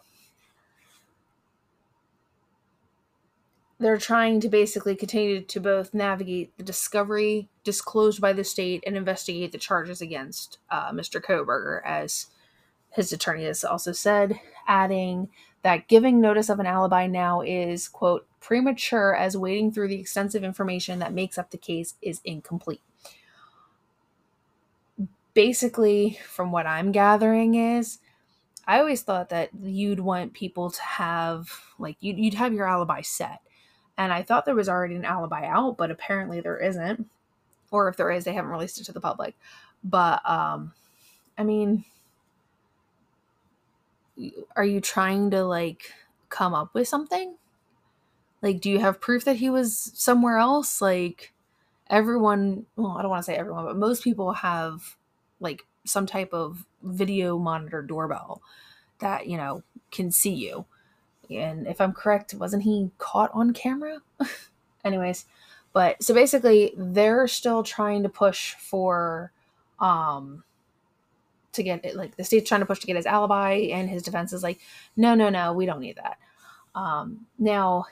they're 3.79 3.97
trying 3.97 4.41
to 4.41 4.49
basically 4.49 4.95
continue 4.95 5.41
to 5.41 5.59
both 5.59 5.93
navigate 5.93 6.55
the 6.57 6.63
discovery 6.63 7.47
disclosed 7.63 8.19
by 8.19 8.33
the 8.33 8.43
state 8.43 8.83
and 8.85 8.97
investigate 8.97 9.51
the 9.51 9.57
charges 9.57 10.01
against 10.01 10.59
uh, 10.69 10.91
Mr. 10.91 11.21
Kohberger 11.21 11.81
as 11.85 12.27
his 12.91 13.11
attorney 13.13 13.45
has 13.45 13.63
also 13.63 13.91
said, 13.91 14.39
adding 14.67 15.29
that 15.61 15.87
giving 15.87 16.21
notice 16.21 16.49
of 16.49 16.59
an 16.59 16.65
alibi 16.65 17.07
now 17.07 17.41
is, 17.41 17.87
quote, 17.87 18.27
premature 18.39 19.15
as 19.15 19.35
wading 19.35 19.71
through 19.71 19.89
the 19.89 19.99
extensive 19.99 20.43
information 20.43 20.99
that 20.99 21.13
makes 21.13 21.37
up 21.37 21.51
the 21.51 21.57
case 21.57 21.95
is 22.01 22.21
incomplete. 22.23 22.81
Basically, 25.33 26.19
from 26.25 26.51
what 26.51 26.65
I'm 26.65 26.91
gathering, 26.91 27.55
is 27.55 27.99
I 28.65 28.79
always 28.79 29.01
thought 29.01 29.29
that 29.29 29.49
you'd 29.61 29.99
want 29.99 30.33
people 30.33 30.71
to 30.71 30.81
have, 30.81 31.51
like, 31.77 31.97
you'd, 31.99 32.17
you'd 32.17 32.33
have 32.35 32.53
your 32.53 32.67
alibi 32.67 33.01
set 33.01 33.41
and 33.99 34.13
I 34.13 34.23
thought 34.23 34.45
there 34.45 34.55
was 34.55 34.69
already 34.69 34.95
an 34.95 35.03
alibi 35.03 35.45
out, 35.45 35.75
but 35.75 35.91
apparently 35.91 36.39
there 36.39 36.57
isn't. 36.57 37.05
Or 37.69 37.89
if 37.89 37.97
there 37.97 38.09
is, 38.09 38.23
they 38.23 38.33
haven't 38.33 38.49
released 38.49 38.79
it 38.79 38.85
to 38.85 38.93
the 38.93 39.01
public. 39.01 39.35
But 39.83 40.27
um 40.27 40.71
I 41.37 41.43
mean 41.43 41.83
are 44.55 44.65
you 44.65 44.81
trying 44.81 45.31
to 45.31 45.43
like 45.43 45.93
come 46.29 46.53
up 46.53 46.73
with 46.73 46.87
something? 46.87 47.35
Like 48.41 48.61
do 48.61 48.69
you 48.69 48.79
have 48.79 49.01
proof 49.01 49.25
that 49.25 49.37
he 49.37 49.49
was 49.49 49.91
somewhere 49.95 50.37
else? 50.37 50.81
Like 50.81 51.33
everyone, 51.89 52.65
well, 52.75 52.97
I 52.97 53.01
don't 53.01 53.11
want 53.11 53.23
to 53.25 53.31
say 53.31 53.35
everyone, 53.35 53.65
but 53.65 53.77
most 53.77 54.03
people 54.03 54.33
have 54.33 54.95
like 55.39 55.65
some 55.85 56.05
type 56.05 56.33
of 56.33 56.65
video 56.83 57.37
monitor 57.37 57.81
doorbell 57.81 58.41
that, 58.99 59.27
you 59.27 59.37
know, 59.37 59.63
can 59.91 60.11
see 60.11 60.33
you 60.33 60.65
and 61.29 61.67
if 61.67 61.79
I'm 61.79 61.93
correct, 61.93 62.33
wasn't 62.33 62.63
he 62.63 62.91
caught 62.97 63.29
on 63.33 63.53
camera? 63.53 63.99
Anyways, 64.85 65.25
but 65.73 66.01
so 66.03 66.13
basically 66.13 66.73
they're 66.75 67.27
still 67.27 67.63
trying 67.63 68.03
to 68.03 68.09
push 68.09 68.55
for 68.55 69.31
um 69.79 70.43
to 71.59 71.63
get 71.63 71.95
like 71.95 72.15
the 72.17 72.23
state's 72.23 72.49
trying 72.49 72.61
to 72.61 72.65
push 72.65 72.79
to 72.79 72.87
get 72.87 72.95
his 72.95 73.05
alibi 73.05 73.53
and 73.71 73.89
his 73.89 74.03
defense 74.03 74.33
is 74.33 74.43
like 74.43 74.59
no 74.97 75.13
no 75.13 75.29
no 75.29 75.53
we 75.53 75.65
don't 75.65 75.79
need 75.79 75.97
that 75.97 76.17
um 76.75 77.25
now 77.37 77.85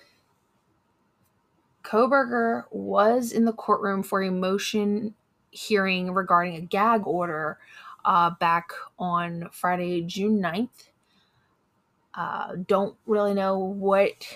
Kohberger 1.87 2.65
was 2.69 3.31
in 3.31 3.45
the 3.45 3.53
courtroom 3.53 4.03
for 4.03 4.21
a 4.21 4.29
motion 4.29 5.15
hearing 5.51 6.13
regarding 6.13 6.55
a 6.55 6.61
gag 6.61 7.07
order 7.07 7.59
uh, 8.03 8.31
back 8.41 8.71
on 8.99 9.47
Friday, 9.53 10.01
June 10.01 10.41
9th. 10.41 10.89
Uh, 12.13 12.55
don't 12.67 12.95
really 13.05 13.33
know 13.33 13.57
what 13.57 14.27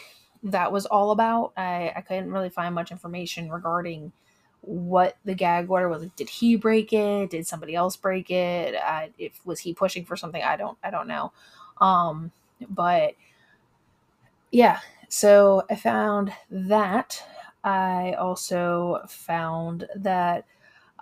that 0.43 0.71
was 0.71 0.85
all 0.85 1.11
about. 1.11 1.51
I, 1.57 1.91
I 1.93 2.01
couldn't 2.01 2.31
really 2.31 2.49
find 2.49 2.73
much 2.73 2.91
information 2.91 3.51
regarding 3.51 4.13
what 4.61 5.17
the 5.25 5.33
gag 5.33 5.69
order 5.69 5.89
was. 5.89 6.05
Did 6.15 6.29
he 6.29 6.55
break 6.55 6.93
it? 6.93 7.31
Did 7.31 7.47
somebody 7.47 7.75
else 7.75 7.95
break 7.95 8.29
it? 8.29 8.75
If 9.17 9.45
was 9.45 9.59
he 9.59 9.73
pushing 9.73 10.05
for 10.05 10.15
something? 10.15 10.41
I 10.41 10.55
don't 10.55 10.77
I 10.83 10.91
don't 10.91 11.07
know. 11.07 11.31
Um, 11.79 12.31
but 12.69 13.15
yeah, 14.51 14.79
so 15.09 15.63
I 15.69 15.75
found 15.75 16.33
that. 16.49 17.23
I 17.63 18.13
also 18.13 19.01
found 19.07 19.87
that 19.95 20.45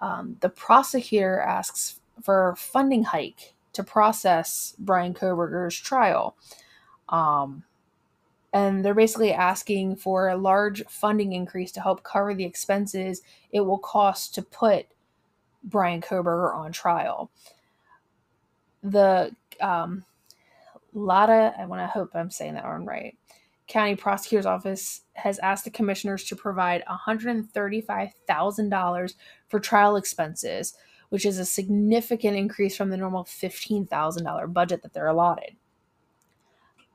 um, 0.01 0.37
the 0.41 0.49
prosecutor 0.49 1.39
asks 1.39 2.01
for 2.21 2.55
funding 2.57 3.03
hike 3.03 3.53
to 3.73 3.83
process 3.83 4.75
Bryan 4.79 5.13
Kohberger's 5.13 5.77
trial. 5.77 6.35
Um, 7.07 7.63
and 8.53 8.83
they're 8.83 8.93
basically 8.93 9.31
asking 9.31 9.95
for 9.95 10.29
a 10.29 10.37
large 10.37 10.83
funding 10.87 11.33
increase 11.33 11.71
to 11.73 11.81
help 11.81 12.03
cover 12.03 12.33
the 12.33 12.45
expenses 12.45 13.21
it 13.51 13.61
will 13.61 13.77
cost 13.77 14.33
to 14.35 14.41
put 14.41 14.87
Bryan 15.63 16.01
Kohberger 16.01 16.55
on 16.55 16.71
trial. 16.71 17.29
The 18.81 19.35
um, 19.61 20.05
Latah, 20.95 21.59
I 21.59 21.65
want 21.65 21.81
to 21.81 21.87
hope 21.87 22.11
I'm 22.13 22.31
saying 22.31 22.53
that 22.55 22.65
one 22.65 22.85
right. 22.85 23.15
County 23.67 23.95
Prosecutor's 23.95 24.47
Office 24.47 25.01
has 25.13 25.39
asked 25.39 25.63
the 25.63 25.69
commissioners 25.69 26.25
to 26.25 26.35
provide 26.35 26.83
$135,000 26.85 29.13
for 29.47 29.59
trial 29.59 29.95
expenses, 29.95 30.73
which 31.09 31.25
is 31.25 31.37
a 31.37 31.45
significant 31.45 32.35
increase 32.35 32.75
from 32.75 32.89
the 32.89 32.97
normal 32.97 33.25
$15,000 33.25 34.53
budget 34.53 34.81
that 34.81 34.91
they're 34.93 35.05
allotted. 35.05 35.55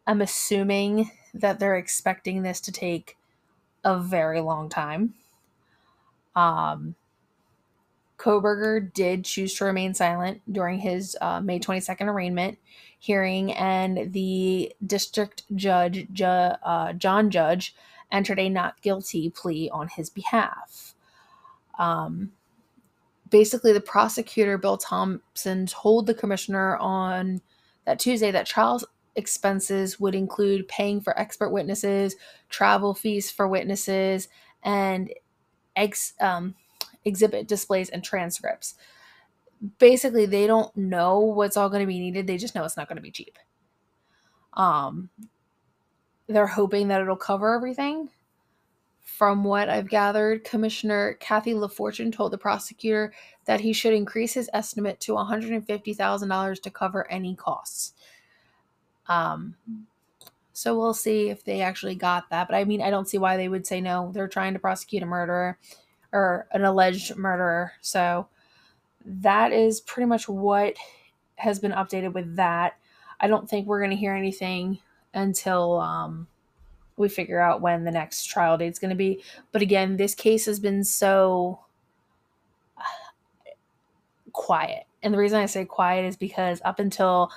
I'm 0.07 0.21
assuming 0.21 1.11
that 1.35 1.59
they're 1.59 1.77
expecting 1.77 2.43
this 2.43 2.61
to 2.63 2.73
take 2.73 3.17
a 3.85 3.99
very 3.99 4.41
long 4.41 4.69
time. 4.69 5.15
Um, 6.35 6.95
Kohberger 8.19 8.93
did 8.93 9.25
choose 9.25 9.55
to 9.55 9.65
remain 9.65 9.93
silent 9.93 10.41
during 10.51 10.79
his 10.79 11.17
uh, 11.21 11.41
May 11.41 11.59
22nd 11.59 12.07
arraignment 12.07 12.59
hearing, 12.99 13.53
and 13.53 14.13
the 14.13 14.73
district 14.87 15.43
judge, 15.55 16.07
ju- 16.13 16.25
uh, 16.25 16.93
John 16.95 17.31
Judge, 17.31 17.75
entered 18.11 18.39
a 18.39 18.49
not 18.49 18.81
guilty 18.81 19.29
plea 19.31 19.69
on 19.71 19.89
his 19.89 20.09
behalf. 20.09 20.95
Um, 21.79 22.33
basically, 23.29 23.73
the 23.73 23.81
prosecutor, 23.81 24.57
Bill 24.57 24.79
Thompson, 24.79 25.67
told 25.67 26.07
the 26.07 26.15
commissioner 26.15 26.77
on 26.77 27.43
that 27.85 27.99
Tuesday 27.99 28.31
that 28.31 28.47
trial 28.47 28.81
expenses 29.17 30.01
would 30.01 30.15
include 30.15 30.69
paying 30.69 31.01
for 31.01 31.19
expert 31.19 31.51
witnesses, 31.51 32.17
travel 32.49 32.95
fees 32.95 33.31
for 33.31 33.49
witnesses, 33.49 34.29
and 34.63 35.13
ex, 35.77 36.15
um, 36.21 36.55
exhibit 37.05 37.49
displays 37.49 37.91
and 37.91 38.03
transcripts. 38.03 38.75
Basically, 39.79 40.27
they 40.27 40.47
don't 40.47 40.75
know 40.77 41.21
what's 41.21 41.57
all 41.57 41.69
going 41.69 41.81
to 41.81 41.87
be 41.87 42.01
needed. 42.01 42.27
They 42.27 42.37
just 42.37 42.55
know 42.55 42.65
it's 42.65 42.77
not 42.77 42.89
going 42.89 42.97
to 42.97 43.03
be 43.03 43.11
cheap. 43.11 43.39
Um, 44.55 45.11
they're 46.29 46.47
hoping 46.47 46.89
that 46.89 47.01
it'll 47.01 47.17
cover 47.17 47.55
everything. 47.55 48.11
From 49.01 49.45
what 49.45 49.69
I've 49.69 49.89
gathered, 49.89 50.45
Commissioner 50.45 51.15
Kathy 51.21 51.53
LaFortune 51.53 52.13
told 52.13 52.33
the 52.33 52.39
prosecutor 52.39 53.13
that 53.45 53.61
he 53.61 53.73
should 53.73 53.93
increase 53.93 54.33
his 54.33 54.51
estimate 54.53 54.99
to 55.01 55.13
$150,000 55.13 56.63
to 56.63 56.71
cover 56.71 57.11
any 57.11 57.37
costs. 57.37 57.93
Um, 59.09 59.57
so 60.53 60.79
we'll 60.79 60.95
see 60.95 61.31
if 61.31 61.45
they 61.45 61.61
actually 61.61 61.97
got 61.97 62.31
that. 62.31 62.49
But 62.49 62.57
I 62.57 62.65
mean, 62.65 62.81
I 62.81 62.91
don't 62.91 63.09
see 63.09 63.19
why 63.19 63.37
they 63.37 63.49
would 63.49 63.67
say 63.67 63.81
no. 63.81 64.11
They're 64.15 64.29
trying 64.29 64.53
to 64.53 64.61
prosecute 64.61 65.03
a 65.03 65.07
murderer 65.07 65.59
or 66.13 66.47
an 66.53 66.65
alleged 66.65 67.17
murderer. 67.17 67.73
So 67.81 68.29
that 69.05 69.53
is 69.53 69.81
pretty 69.81 70.07
much 70.07 70.29
what 70.29 70.77
has 71.37 71.59
been 71.59 71.73
updated 71.73 72.13
with 72.13 72.37
that. 72.37 72.79
I 73.21 73.27
don't 73.27 73.51
think 73.51 73.67
we're 73.67 73.81
going 73.81 73.91
to 73.91 73.97
hear 73.97 74.15
anything 74.15 74.79
until 75.13 75.81
um, 75.81 76.29
we 76.97 77.09
figure 77.09 77.41
out 77.41 77.61
when 77.61 77.85
the 77.85 77.91
next 77.91 78.27
trial 78.27 78.57
date 78.57 78.69
is 78.69 78.79
going 78.79 78.91
to 78.91 78.97
be. 78.97 79.23
But 79.51 79.63
again, 79.63 79.97
this 79.97 80.15
case 80.15 80.47
has 80.47 80.61
been 80.61 80.85
so 80.85 81.61
quiet. 84.33 84.85
And 85.03 85.13
the 85.13 85.19
reason 85.19 85.41
I 85.41 85.47
say 85.47 85.65
quiet 85.65 86.05
is 86.05 86.17
because 86.17 86.63
up 86.65 86.79
until 86.79 87.31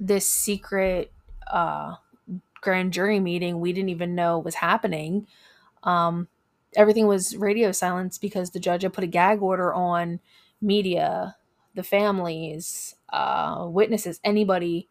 this 0.00 0.28
secret 0.28 1.12
uh, 1.50 1.96
grand 2.62 2.92
jury 2.92 3.20
meeting, 3.20 3.60
we 3.60 3.72
didn't 3.72 3.90
even 3.90 4.16
know 4.16 4.38
was 4.40 4.56
happening. 4.56 5.26
Um, 5.84 6.28
everything 6.76 7.06
was 7.06 7.36
radio 7.36 7.72
silence 7.72 8.18
because 8.18 8.50
the 8.50 8.60
judge 8.60 8.82
had 8.82 8.92
put 8.94 9.04
a 9.04 9.08
gag 9.08 9.42
order 9.42 9.74
on 9.74 10.20
media, 10.62 11.36
the 11.74 11.84
families, 11.84 12.96
uh, 13.12 13.66
witnesses, 13.70 14.20
anybody 14.24 14.88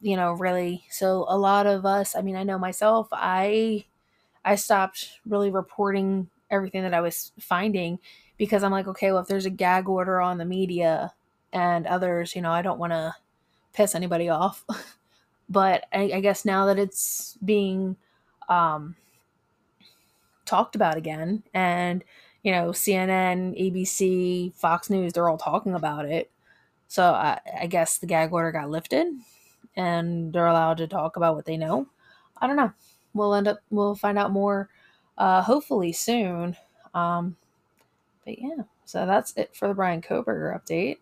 you 0.00 0.16
know, 0.16 0.32
really. 0.32 0.84
So 0.90 1.24
a 1.28 1.38
lot 1.38 1.66
of 1.66 1.86
us, 1.86 2.14
I 2.14 2.22
mean, 2.22 2.36
I 2.36 2.42
know 2.42 2.58
myself, 2.58 3.08
I 3.12 3.84
I 4.44 4.56
stopped 4.56 5.20
really 5.26 5.50
reporting 5.50 6.30
everything 6.50 6.82
that 6.84 6.94
I 6.94 7.00
was 7.00 7.32
finding 7.40 7.98
because 8.38 8.62
I'm 8.64 8.72
like, 8.72 8.88
okay, 8.88 9.12
well, 9.12 9.22
if 9.22 9.28
there's 9.28 9.46
a 9.46 9.50
gag 9.50 9.88
order 9.88 10.20
on 10.20 10.38
the 10.38 10.44
media 10.44 11.14
and 11.52 11.86
others, 11.86 12.36
you 12.36 12.42
know, 12.42 12.52
I 12.52 12.62
don't 12.62 12.78
want 12.78 12.92
to 12.92 13.14
piss 13.76 13.94
anybody 13.94 14.28
off. 14.28 14.64
but 15.48 15.84
I, 15.92 16.12
I, 16.14 16.20
guess 16.20 16.44
now 16.44 16.66
that 16.66 16.78
it's 16.78 17.36
being 17.44 17.96
um, 18.48 18.96
talked 20.46 20.74
about 20.74 20.96
again, 20.96 21.42
and 21.54 22.02
you 22.42 22.52
know, 22.52 22.70
CNN, 22.70 23.60
ABC, 23.60 24.54
Fox 24.54 24.88
News, 24.88 25.12
they're 25.12 25.28
all 25.28 25.36
talking 25.36 25.74
about 25.74 26.06
it. 26.06 26.30
So 26.88 27.02
I, 27.02 27.40
I 27.60 27.66
guess 27.66 27.98
the 27.98 28.06
gag 28.06 28.32
order 28.32 28.52
got 28.52 28.70
lifted 28.70 29.08
and 29.76 30.32
they're 30.32 30.46
allowed 30.46 30.78
to 30.78 30.86
talk 30.86 31.16
about 31.16 31.34
what 31.34 31.44
they 31.44 31.56
know. 31.56 31.88
I 32.40 32.46
don't 32.46 32.56
know. 32.56 32.72
We'll 33.14 33.34
end 33.34 33.48
up 33.48 33.58
we'll 33.70 33.94
find 33.94 34.18
out 34.18 34.30
more 34.30 34.68
uh 35.18 35.42
hopefully 35.42 35.92
soon. 35.92 36.56
Um 36.94 37.36
but 38.24 38.38
yeah, 38.38 38.62
so 38.84 39.06
that's 39.06 39.36
it 39.36 39.54
for 39.56 39.66
the 39.68 39.74
Bryan 39.74 40.00
Kohberger 40.00 40.56
update. 40.56 40.98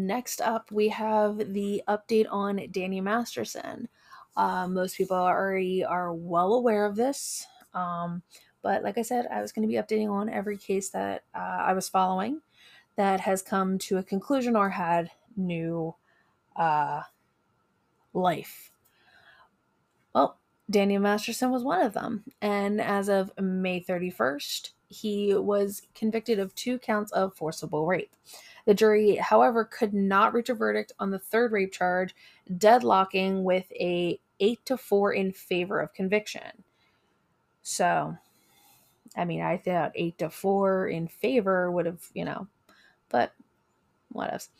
Next 0.00 0.40
up, 0.40 0.72
we 0.72 0.88
have 0.88 1.52
the 1.52 1.82
update 1.86 2.26
on 2.30 2.66
Danny 2.70 3.02
Masterson. 3.02 3.86
Uh, 4.34 4.66
most 4.66 4.96
people 4.96 5.16
already 5.18 5.84
are 5.84 6.14
well 6.14 6.54
aware 6.54 6.86
of 6.86 6.96
this. 6.96 7.46
Um, 7.74 8.22
but 8.62 8.82
like 8.82 8.96
I 8.96 9.02
said, 9.02 9.26
I 9.30 9.42
was 9.42 9.52
going 9.52 9.68
to 9.68 9.72
be 9.72 9.78
updating 9.78 10.10
on 10.10 10.30
every 10.30 10.56
case 10.56 10.88
that 10.90 11.24
uh, 11.34 11.38
I 11.38 11.74
was 11.74 11.90
following 11.90 12.40
that 12.96 13.20
has 13.20 13.42
come 13.42 13.76
to 13.78 13.98
a 13.98 14.02
conclusion 14.02 14.56
or 14.56 14.70
had 14.70 15.10
new 15.36 15.94
uh, 16.56 17.02
life. 18.14 18.72
Well, 20.14 20.38
Daniel 20.70 21.02
Masterson 21.02 21.50
was 21.50 21.62
one 21.62 21.82
of 21.82 21.92
them. 21.92 22.24
And 22.40 22.80
as 22.80 23.10
of 23.10 23.32
May 23.38 23.82
31st, 23.82 24.70
he 24.88 25.34
was 25.34 25.82
convicted 25.94 26.38
of 26.38 26.54
two 26.54 26.78
counts 26.78 27.12
of 27.12 27.34
forcible 27.34 27.86
rape. 27.86 28.16
The 28.70 28.74
jury, 28.74 29.16
however, 29.16 29.64
could 29.64 29.92
not 29.92 30.32
reach 30.32 30.48
a 30.48 30.54
verdict 30.54 30.92
on 31.00 31.10
the 31.10 31.18
third 31.18 31.50
rape 31.50 31.72
charge, 31.72 32.14
deadlocking 32.48 33.42
with 33.42 33.64
a 33.72 34.20
8 34.38 34.64
to 34.66 34.76
4 34.76 35.12
in 35.12 35.32
favor 35.32 35.80
of 35.80 35.92
conviction. 35.92 36.62
So, 37.62 38.16
I 39.16 39.24
mean, 39.24 39.40
I 39.40 39.56
thought 39.56 39.90
8 39.96 40.18
to 40.18 40.30
4 40.30 40.86
in 40.86 41.08
favor 41.08 41.72
would 41.72 41.86
have, 41.86 42.04
you 42.14 42.24
know, 42.24 42.46
but 43.08 43.32
what 44.10 44.32
else? 44.32 44.50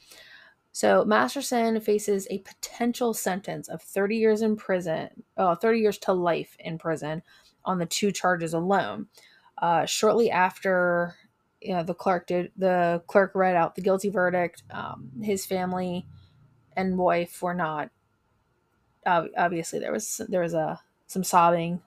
So 0.73 1.05
Masterson 1.05 1.81
faces 1.81 2.27
a 2.31 2.39
potential 2.39 3.15
sentence 3.15 3.69
of 3.69 3.81
30 3.81 4.17
years 4.17 4.43
in 4.43 4.57
prison, 4.57 5.23
oh, 5.37 5.55
30 5.55 5.79
years 5.79 5.99
to 5.99 6.13
life 6.13 6.57
in 6.59 6.79
prison 6.79 7.23
on 7.65 7.79
the 7.79 7.87
two 7.87 8.11
charges 8.11 8.55
alone. 8.55 9.07
Uh, 9.59 9.87
shortly 9.87 10.33
after 10.33 11.15
you 11.61 11.75
know, 11.75 11.83
the 11.83 11.95
clerk 11.95 12.27
did 12.27 12.53
the 12.57 13.03
clerk 13.07 13.33
read 13.35 13.57
out 13.57 13.75
the 13.75 13.83
guilty 13.83 14.09
verdict, 14.11 14.63
um, 14.71 15.11
his 15.23 15.47
family 15.47 16.07
and 16.77 16.99
wife 16.99 17.43
were 17.43 17.55
not. 17.55 17.91
Uh, 19.05 19.27
obviously, 19.37 19.79
there 19.79 19.93
was 19.93 20.21
there 20.29 20.43
was 20.43 20.55
a 20.55 20.81
some 21.07 21.25
sobbing. 21.25 21.83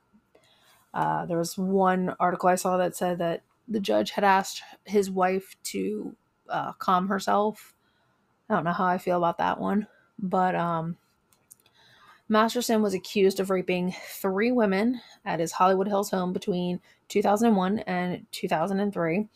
Uh, 0.93 1.25
there 1.25 1.37
was 1.37 1.57
one 1.57 2.15
article 2.19 2.49
I 2.49 2.55
saw 2.55 2.77
that 2.77 2.95
said 2.95 3.17
that 3.19 3.41
the 3.67 3.79
judge 3.79 4.11
had 4.11 4.23
asked 4.23 4.61
his 4.85 5.09
wife 5.09 5.55
to 5.63 6.15
uh, 6.49 6.73
calm 6.73 7.07
herself 7.07 7.73
I 8.49 8.55
don't 8.55 8.65
know 8.65 8.73
how 8.73 8.85
I 8.85 8.97
feel 8.97 9.17
about 9.17 9.37
that 9.39 9.59
one. 9.59 9.87
But 10.19 10.55
um, 10.55 10.97
Masterson 12.29 12.81
was 12.81 12.93
accused 12.93 13.39
of 13.39 13.49
raping 13.49 13.95
three 14.07 14.51
women 14.51 15.01
at 15.25 15.39
his 15.39 15.53
Hollywood 15.53 15.87
Hills 15.87 16.11
home 16.11 16.33
between 16.33 16.79
2001 17.09 17.79
and 17.79 18.25
2003. 18.31 19.27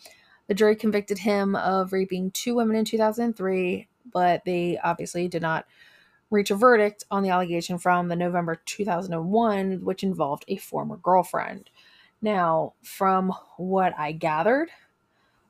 The 0.47 0.53
jury 0.53 0.75
convicted 0.75 1.19
him 1.19 1.55
of 1.55 1.93
raping 1.93 2.31
two 2.31 2.55
women 2.55 2.75
in 2.75 2.85
2003, 2.85 3.87
but 4.11 4.43
they 4.45 4.77
obviously 4.83 5.27
did 5.27 5.41
not 5.41 5.65
reach 6.29 6.51
a 6.51 6.55
verdict 6.55 7.05
on 7.11 7.23
the 7.23 7.29
allegation 7.29 7.77
from 7.77 8.07
the 8.07 8.15
November 8.15 8.61
2001, 8.65 9.83
which 9.83 10.03
involved 10.03 10.45
a 10.47 10.57
former 10.57 10.97
girlfriend. 10.97 11.69
Now, 12.21 12.73
from 12.81 13.33
what 13.57 13.93
I 13.97 14.11
gathered 14.11 14.69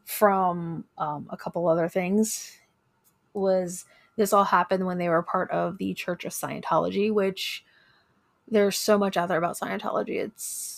from 0.06 0.86
um, 0.98 1.28
a 1.30 1.38
couple 1.38 1.68
other 1.68 1.90
things, 1.90 2.58
was 3.34 3.86
this 4.18 4.34
all 4.34 4.44
happened 4.44 4.86
when 4.86 4.98
they 4.98 5.10
were 5.10 5.22
part 5.22 5.50
of 5.52 5.78
the 5.78 5.94
Church 5.94 6.26
of 6.26 6.32
Scientology, 6.32 7.14
which 7.14 7.64
there's 8.48 8.78
so 8.78 8.98
much 8.98 9.16
out 9.16 9.30
there 9.30 9.38
about 9.38 9.58
Scientology. 9.58 10.24
It's 10.24 10.77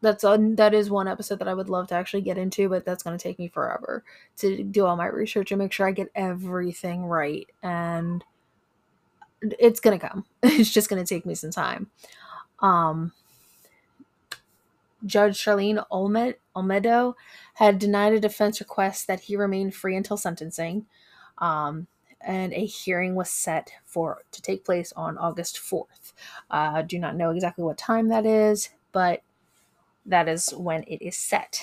that's 0.00 0.24
on 0.24 0.54
that 0.56 0.74
is 0.74 0.90
one 0.90 1.08
episode 1.08 1.38
that 1.40 1.48
I 1.48 1.54
would 1.54 1.68
love 1.68 1.88
to 1.88 1.94
actually 1.94 2.22
get 2.22 2.38
into, 2.38 2.68
but 2.68 2.84
that's 2.84 3.02
going 3.02 3.16
to 3.16 3.22
take 3.22 3.38
me 3.38 3.48
forever 3.48 4.04
to 4.38 4.62
do 4.62 4.86
all 4.86 4.96
my 4.96 5.06
research 5.06 5.50
and 5.50 5.58
make 5.58 5.72
sure 5.72 5.86
I 5.86 5.92
get 5.92 6.10
everything 6.14 7.04
right. 7.04 7.48
And 7.62 8.24
it's 9.58 9.80
going 9.80 9.98
to 9.98 10.08
come. 10.08 10.24
It's 10.42 10.72
just 10.72 10.88
going 10.88 11.04
to 11.04 11.08
take 11.08 11.26
me 11.26 11.34
some 11.34 11.50
time. 11.50 11.90
Um, 12.60 13.12
Judge 15.04 15.42
Charlene 15.42 15.84
Olmedo 15.90 17.14
had 17.54 17.78
denied 17.78 18.12
a 18.12 18.20
defense 18.20 18.60
request 18.60 19.06
that 19.06 19.20
he 19.20 19.36
remain 19.36 19.70
free 19.70 19.96
until 19.96 20.16
sentencing 20.16 20.86
um, 21.38 21.86
and 22.20 22.52
a 22.52 22.66
hearing 22.66 23.14
was 23.14 23.30
set 23.30 23.70
for 23.84 24.22
to 24.32 24.42
take 24.42 24.64
place 24.64 24.92
on 24.96 25.18
August 25.18 25.56
4th. 25.56 26.12
Uh, 26.50 26.82
do 26.82 26.98
not 26.98 27.16
know 27.16 27.30
exactly 27.30 27.64
what 27.64 27.78
time 27.78 28.08
that 28.08 28.26
is, 28.26 28.70
but 28.92 29.22
that 30.08 30.28
is 30.28 30.50
when 30.50 30.82
it 30.84 31.02
is 31.02 31.16
set. 31.16 31.62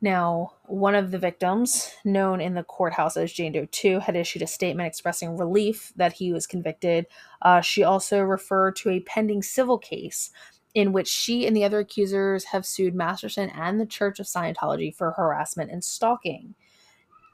Now, 0.00 0.52
one 0.64 0.94
of 0.94 1.10
the 1.10 1.18
victims, 1.18 1.90
known 2.04 2.40
in 2.40 2.54
the 2.54 2.62
courthouse 2.62 3.16
as 3.16 3.32
Jane 3.32 3.52
Doe 3.52 3.66
2, 3.70 4.00
had 4.00 4.14
issued 4.14 4.42
a 4.42 4.46
statement 4.46 4.86
expressing 4.86 5.38
relief 5.38 5.92
that 5.96 6.12
he 6.12 6.32
was 6.32 6.46
convicted. 6.46 7.06
Uh, 7.40 7.62
she 7.62 7.82
also 7.82 8.20
referred 8.20 8.76
to 8.76 8.90
a 8.90 9.00
pending 9.00 9.42
civil 9.42 9.78
case 9.78 10.30
in 10.74 10.92
which 10.92 11.08
she 11.08 11.46
and 11.46 11.56
the 11.56 11.64
other 11.64 11.78
accusers 11.78 12.44
have 12.44 12.66
sued 12.66 12.94
Masterson 12.94 13.48
and 13.50 13.80
the 13.80 13.86
Church 13.86 14.20
of 14.20 14.26
Scientology 14.26 14.94
for 14.94 15.12
harassment 15.12 15.70
and 15.70 15.82
stalking. 15.82 16.54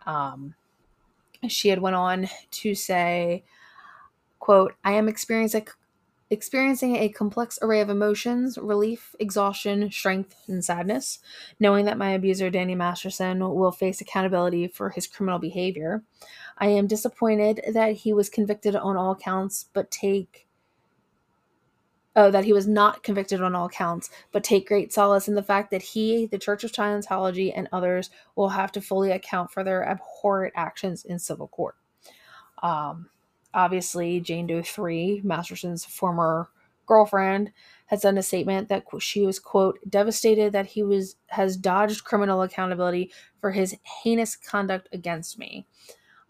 Um, 0.07 0.55
she 1.49 1.69
had 1.69 1.81
went 1.81 1.97
on 1.97 2.29
to 2.53 2.77
say, 2.77 3.43
quote, 4.39 4.75
I 4.85 4.93
am 4.93 5.09
experiencing 5.09 5.67
experiencing 6.33 6.97
a 6.97 7.11
complex 7.11 7.59
array 7.61 7.81
of 7.81 7.91
emotions, 7.91 8.57
relief, 8.57 9.15
exhaustion, 9.21 9.91
strength, 9.91 10.35
and 10.49 10.65
sadness, 10.65 11.19
knowing 11.61 11.85
that 11.85 11.99
my 11.99 12.11
abuser, 12.11 12.49
Danny 12.49 12.75
Masterson, 12.75 13.39
will 13.41 13.71
face 13.71 14.01
accountability 14.01 14.67
for 14.67 14.91
his 14.91 15.07
criminal 15.07 15.39
behavior. 15.39 16.03
I 16.57 16.69
am 16.69 16.87
disappointed 16.87 17.61
that 17.75 17.93
he 17.93 18.13
was 18.15 18.31
convicted 18.31 18.75
on 18.75 18.97
all 18.97 19.15
counts, 19.15 19.67
but 19.75 19.91
take 19.91 20.49
oh, 22.17 22.31
that 22.31 22.45
he 22.45 22.53
was 22.53 22.67
not 22.67 23.03
convicted 23.03 23.41
on 23.41 23.55
all 23.55 23.69
counts, 23.69 24.11
but 24.33 24.45
take 24.45 24.69
great 24.69 24.93
solace 24.93 25.29
in 25.29 25.35
the 25.35 25.43
fact 25.43 25.71
that 25.71 25.83
he, 25.83 26.27
the 26.27 26.39
Church 26.39 26.65
of 26.65 26.73
Scientology, 26.73 27.53
and 27.55 27.69
others 27.73 28.11
will 28.37 28.51
have 28.51 28.73
to 28.73 28.81
fully 28.81 29.11
account 29.11 29.51
for 29.51 29.65
their 29.65 29.87
abhorrent 29.87 30.53
actions 30.57 31.05
in 31.05 31.19
civil 31.19 31.49
court. 31.49 31.75
Um, 32.63 33.09
obviously, 33.55 34.21
Jane 34.21 34.47
Doe 34.47 34.63
3, 34.63 35.23
Masterson's 35.25 35.85
former 35.85 36.49
girlfriend, 36.87 37.53
has 37.87 38.01
done 38.01 38.19
a 38.19 38.23
statement 38.23 38.69
that 38.69 38.85
she 39.01 39.27
was 39.27 39.39
quote 39.39 39.79
devastated 39.89 40.53
that 40.53 40.67
he 40.67 40.83
was 40.83 41.17
has 41.27 41.57
dodged 41.57 42.05
criminal 42.05 42.43
accountability 42.43 43.11
for 43.41 43.51
his 43.51 43.77
heinous 44.03 44.35
conduct 44.35 44.89
against 44.93 45.39
me. 45.39 45.67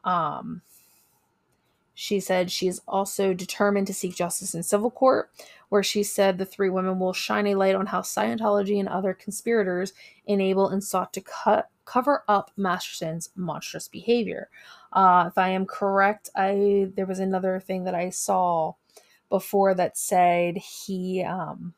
Um, 0.05 0.63
she 1.95 2.21
said 2.21 2.51
she 2.51 2.69
is 2.69 2.81
also 2.89 3.35
determined 3.35 3.87
to 3.87 3.95
seek 3.95 4.15
justice 4.17 4.55
in 4.55 4.63
civil 4.63 4.91
court, 4.91 5.31
where 5.69 5.83
she 5.83 6.03
said 6.03 6.37
the 6.37 6.45
three 6.45 6.71
women 6.71 6.99
will 6.99 7.13
shine 7.13 7.47
a 7.47 7.55
light 7.55 7.75
on 7.75 7.87
how 7.87 8.01
Scientology 8.01 8.81
and 8.81 8.89
other 8.89 9.15
conspirators 9.15 9.93
enable 10.27 10.69
and 10.69 10.83
sought 10.83 11.13
to 11.13 11.21
cut, 11.21 11.69
cover 11.85 12.25
up 12.29 12.51
Masterson's 12.57 13.31
monstrous 13.37 13.89
behavior. 13.89 14.49
Uh, 14.93 15.27
if 15.29 15.39
I 15.39 15.51
am 15.51 15.67
correct, 15.67 16.31
I 16.37 16.91
there 16.97 17.07
was 17.07 17.19
another 17.19 17.61
thing 17.61 17.85
that 17.85 17.95
I 17.95 18.11
saw 18.11 18.75
before 19.31 19.75
that 19.75 19.97
said 19.97 20.59
he 20.59 21.23
um, 21.23 21.75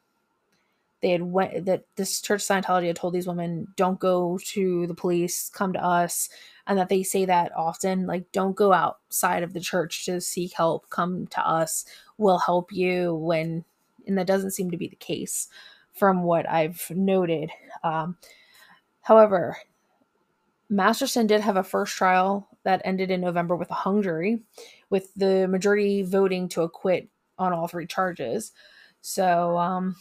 they 1.00 1.10
had 1.10 1.22
went 1.22 1.66
that 1.66 1.84
this 1.96 2.20
church 2.20 2.40
Scientology 2.42 2.86
had 2.88 2.96
told 2.96 3.12
these 3.14 3.26
women 3.26 3.68
don't 3.76 4.00
go 4.00 4.38
to 4.46 4.86
the 4.86 4.94
police, 4.94 5.50
come 5.50 5.72
to 5.74 5.84
us, 5.84 6.30
and 6.66 6.78
that 6.78 6.88
they 6.88 7.02
say 7.02 7.24
that 7.26 7.52
often 7.54 8.06
like 8.06 8.32
don't 8.32 8.56
go 8.56 8.72
outside 8.72 9.42
of 9.42 9.52
the 9.52 9.60
church 9.60 10.06
to 10.06 10.20
seek 10.20 10.54
help, 10.54 10.88
come 10.90 11.26
to 11.28 11.46
us, 11.46 11.84
we'll 12.18 12.38
help 12.38 12.72
you 12.72 13.14
when 13.14 13.64
and 14.06 14.18
that 14.18 14.26
doesn't 14.26 14.52
seem 14.52 14.70
to 14.70 14.76
be 14.76 14.88
the 14.88 14.96
case 14.96 15.48
from 15.92 16.22
what 16.22 16.48
I've 16.48 16.84
noted. 16.90 17.50
Um, 17.82 18.16
however, 19.02 19.58
Masterson 20.68 21.26
did 21.26 21.42
have 21.42 21.56
a 21.56 21.62
first 21.62 21.94
trial 21.96 22.48
that 22.64 22.82
ended 22.84 23.10
in 23.10 23.20
November 23.20 23.56
with 23.56 23.70
a 23.70 23.74
hung 23.74 24.02
jury, 24.02 24.42
with 24.90 25.14
the 25.14 25.46
majority 25.48 26.02
voting 26.02 26.48
to 26.48 26.62
acquit 26.62 27.08
on 27.38 27.52
all 27.52 27.68
three 27.68 27.86
charges. 27.86 28.52
So 29.00 29.56
um, 29.58 29.96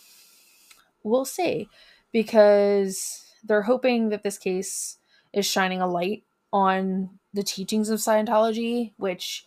we'll 1.03 1.25
see 1.25 1.69
because 2.11 3.23
they're 3.43 3.63
hoping 3.63 4.09
that 4.09 4.23
this 4.23 4.37
case 4.37 4.97
is 5.33 5.45
shining 5.45 5.81
a 5.81 5.87
light 5.87 6.23
on 6.51 7.09
the 7.33 7.43
teachings 7.43 7.89
of 7.89 7.99
Scientology, 7.99 8.93
which, 8.97 9.45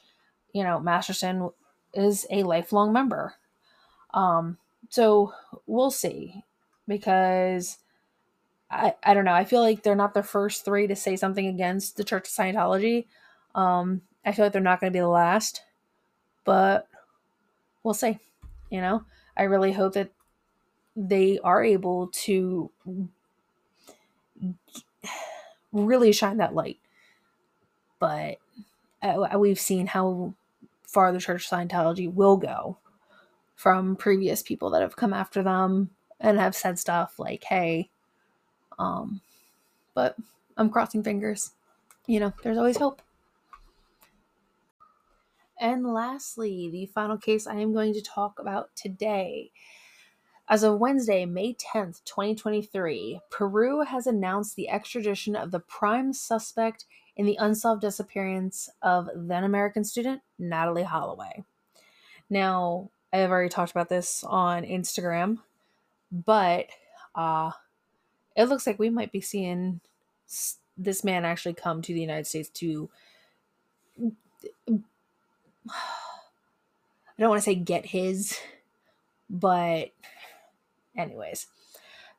you 0.53 0.63
know, 0.63 0.81
Masterson 0.81 1.51
is 1.95 2.27
a 2.31 2.43
lifelong 2.43 2.93
member. 2.93 3.35
Um, 4.13 4.59
so 4.91 5.33
we'll 5.67 5.91
see 5.91 6.43
because 6.87 7.79
I, 8.71 8.95
I 9.03 9.15
don't 9.15 9.25
know. 9.25 9.33
I 9.33 9.45
feel 9.45 9.61
like 9.61 9.83
they're 9.83 9.95
not 9.95 10.15
the 10.15 10.23
first 10.23 10.65
three 10.65 10.87
to 10.87 10.97
say 10.97 11.17
something 11.17 11.47
against 11.47 11.97
the 11.97 12.05
Church 12.05 12.29
of 12.29 12.35
Scientology. 12.35 13.07
Um, 13.55 14.03
I 14.25 14.33
feel 14.33 14.45
like 14.45 14.53
they're 14.53 14.63
not 14.63 14.81
going 14.81 14.93
to 14.93 14.97
be 14.97 15.01
the 15.01 15.09
last, 15.09 15.63
but 16.45 16.89
we'll 17.83 17.95
see. 17.95 18.19
You 18.71 18.81
know, 18.81 19.05
I 19.37 19.45
really 19.45 19.73
hope 19.73 19.95
that 19.95 20.11
they 20.97 21.39
are 21.45 21.63
able 21.63 22.09
to 22.09 22.71
really 25.73 26.13
shine 26.13 26.39
that 26.39 26.55
light. 26.55 26.79
But 27.99 28.39
uh, 29.03 29.39
we've 29.39 29.61
seen 29.61 29.87
how 29.87 30.35
far 30.83 31.13
the 31.13 31.21
Church 31.21 31.51
of 31.51 31.59
Scientology 31.59 32.13
will 32.13 32.37
go 32.37 32.79
from 33.55 33.97
previous 33.97 34.43
people 34.43 34.71
that 34.71 34.83
have 34.83 34.97
come 34.97 35.13
after 35.13 35.43
them 35.43 35.91
and 36.21 36.39
have 36.39 36.55
said 36.55 36.79
stuff 36.79 37.19
like, 37.19 37.45
hey, 37.45 37.91
um, 38.79 39.21
but 39.95 40.17
I'm 40.57 40.71
crossing 40.71 41.03
fingers. 41.03 41.53
You 42.07 42.21
know, 42.21 42.33
there's 42.43 42.59
always 42.59 42.77
hope. 42.77 43.03
And 45.59 45.87
lastly, 45.87 46.69
the 46.71 46.87
final 46.87 47.17
case 47.17 47.47
I 47.47 47.55
am 47.55 47.73
going 47.73 47.95
to 47.95 48.03
talk 48.03 48.39
about 48.39 48.71
today 48.77 49.51
as 50.49 50.63
of 50.63 50.79
Wednesday, 50.79 51.27
May 51.27 51.55
10th, 51.55 52.05
2023, 52.05 53.21
Peru 53.31 53.83
has 53.83 54.07
announced 54.07 54.55
the 54.55 54.69
extradition 54.69 55.35
of 55.35 55.51
the 55.51 55.59
prime 55.59 56.13
suspect 56.13 56.85
in 57.17 57.27
the 57.27 57.37
unsolved 57.41 57.81
disappearance 57.81 58.69
of 58.81 59.09
then 59.13 59.43
American 59.43 59.83
student 59.83 60.23
Natalee 60.41 60.85
Holloway. 60.85 61.43
Now, 62.31 62.91
I 63.13 63.19
have 63.19 63.31
already 63.31 63.49
talked 63.49 63.73
about 63.73 63.89
this 63.89 64.23
on 64.23 64.63
Instagram, 64.63 65.39
but 66.13 66.67
uh, 67.17 67.51
it 68.37 68.45
looks 68.45 68.67
like 68.67 68.79
we 68.79 68.91
might 68.91 69.13
be 69.13 69.21
seeing 69.21 69.81
this 70.77 71.05
man 71.05 71.25
actually 71.25 71.55
come 71.55 71.83
to 71.83 71.95
the 71.95 72.01
United 72.01 72.27
States 72.27 72.49
to. 72.51 72.91
I 73.99 74.83
don't 77.19 77.31
want 77.31 77.41
to 77.41 77.45
say 77.45 77.55
get 77.55 77.87
his, 77.87 78.39
but 79.31 79.91
Anyways, 80.97 81.47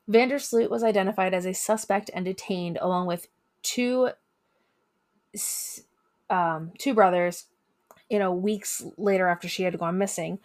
van 0.08 0.30
der 0.30 0.39
Sloot 0.39 0.69
was 0.69 0.84
identified 0.84 1.34
as 1.34 1.45
a 1.45 1.53
suspect 1.53 2.12
and 2.13 2.25
detained 2.25 2.77
along 2.80 3.08
with 3.08 3.27
two 3.63 4.12
um, 6.30 6.71
two 6.77 6.93
brothers, 6.93 7.45
you 8.10 8.19
know, 8.19 8.34
weeks 8.34 8.84
later 8.97 9.27
after 9.27 9.47
she 9.47 9.63
had 9.63 9.77
gone 9.80 9.97
missing. 9.97 10.39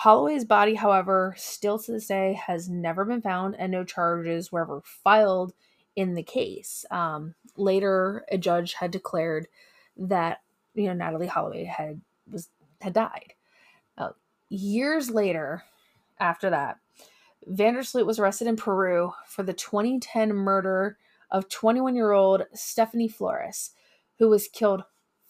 Holloway's 0.00 0.46
body, 0.46 0.76
however, 0.76 1.34
still 1.36 1.78
to 1.78 1.92
this 1.92 2.06
day 2.06 2.32
has 2.46 2.70
never 2.70 3.04
been 3.04 3.20
found 3.20 3.54
and 3.58 3.70
no 3.70 3.84
charges 3.84 4.50
were 4.50 4.62
ever 4.62 4.80
filed 4.82 5.52
in 5.94 6.14
the 6.14 6.22
case. 6.22 6.86
Um, 6.90 7.34
later, 7.54 8.24
a 8.32 8.38
judge 8.38 8.72
had 8.72 8.92
declared 8.92 9.46
that 9.98 10.40
you 10.74 10.86
know 10.86 10.94
Natalee 10.94 11.28
Holloway 11.28 11.64
had 11.64 12.00
was 12.30 12.48
had 12.80 12.94
died. 12.94 13.34
Uh, 13.98 14.12
years 14.48 15.10
later, 15.10 15.64
after 16.18 16.48
that, 16.48 16.78
van 17.46 17.74
der 17.74 17.82
Sloot 17.82 18.06
was 18.06 18.18
arrested 18.18 18.48
in 18.48 18.56
Peru 18.56 19.12
for 19.26 19.42
the 19.42 19.52
2010 19.52 20.32
murder 20.32 20.96
of 21.30 21.50
21 21.50 21.94
year 21.94 22.12
old 22.12 22.46
Stephanie 22.54 23.06
Flores, 23.06 23.72
who 24.18 24.30
was 24.30 24.48
killed 24.48 24.84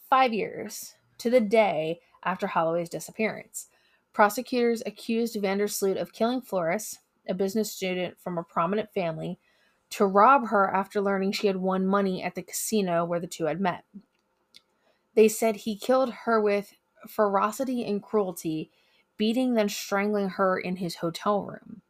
five 0.08 0.32
years 0.32 0.94
to 1.18 1.28
the 1.28 1.40
day 1.40 1.98
after 2.22 2.46
Holloway's 2.46 2.88
disappearance. 2.88 3.66
Prosecutors 4.12 4.82
accused 4.84 5.40
van 5.40 5.58
der 5.58 5.68
Sloot 5.68 5.96
of 5.96 6.12
killing 6.12 6.40
Flores, 6.40 6.98
a 7.28 7.34
business 7.34 7.72
student 7.72 8.18
from 8.18 8.38
a 8.38 8.42
prominent 8.42 8.92
family, 8.92 9.38
to 9.90 10.06
rob 10.06 10.48
her 10.48 10.68
after 10.72 11.00
learning 11.00 11.32
she 11.32 11.46
had 11.46 11.56
won 11.56 11.86
money 11.86 12.22
at 12.22 12.34
the 12.34 12.42
casino 12.42 13.04
where 13.04 13.20
the 13.20 13.26
two 13.26 13.46
had 13.46 13.60
met. 13.60 13.84
They 15.14 15.28
said 15.28 15.56
he 15.56 15.76
killed 15.76 16.12
her 16.24 16.40
with 16.40 16.74
ferocity 17.08 17.84
and 17.84 18.02
cruelty, 18.02 18.70
beating 19.16 19.54
then 19.54 19.68
strangling 19.68 20.30
her 20.30 20.58
in 20.58 20.76
his 20.76 20.96
hotel 20.96 21.42
room. 21.42 21.82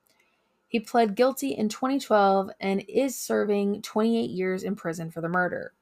He 0.68 0.80
pled 0.80 1.16
guilty 1.16 1.50
in 1.50 1.68
2012 1.68 2.50
and 2.60 2.84
is 2.88 3.18
serving 3.18 3.82
28 3.82 4.30
years 4.30 4.62
in 4.62 4.76
prison 4.76 5.10
for 5.10 5.20
the 5.20 5.28
murder. 5.28 5.72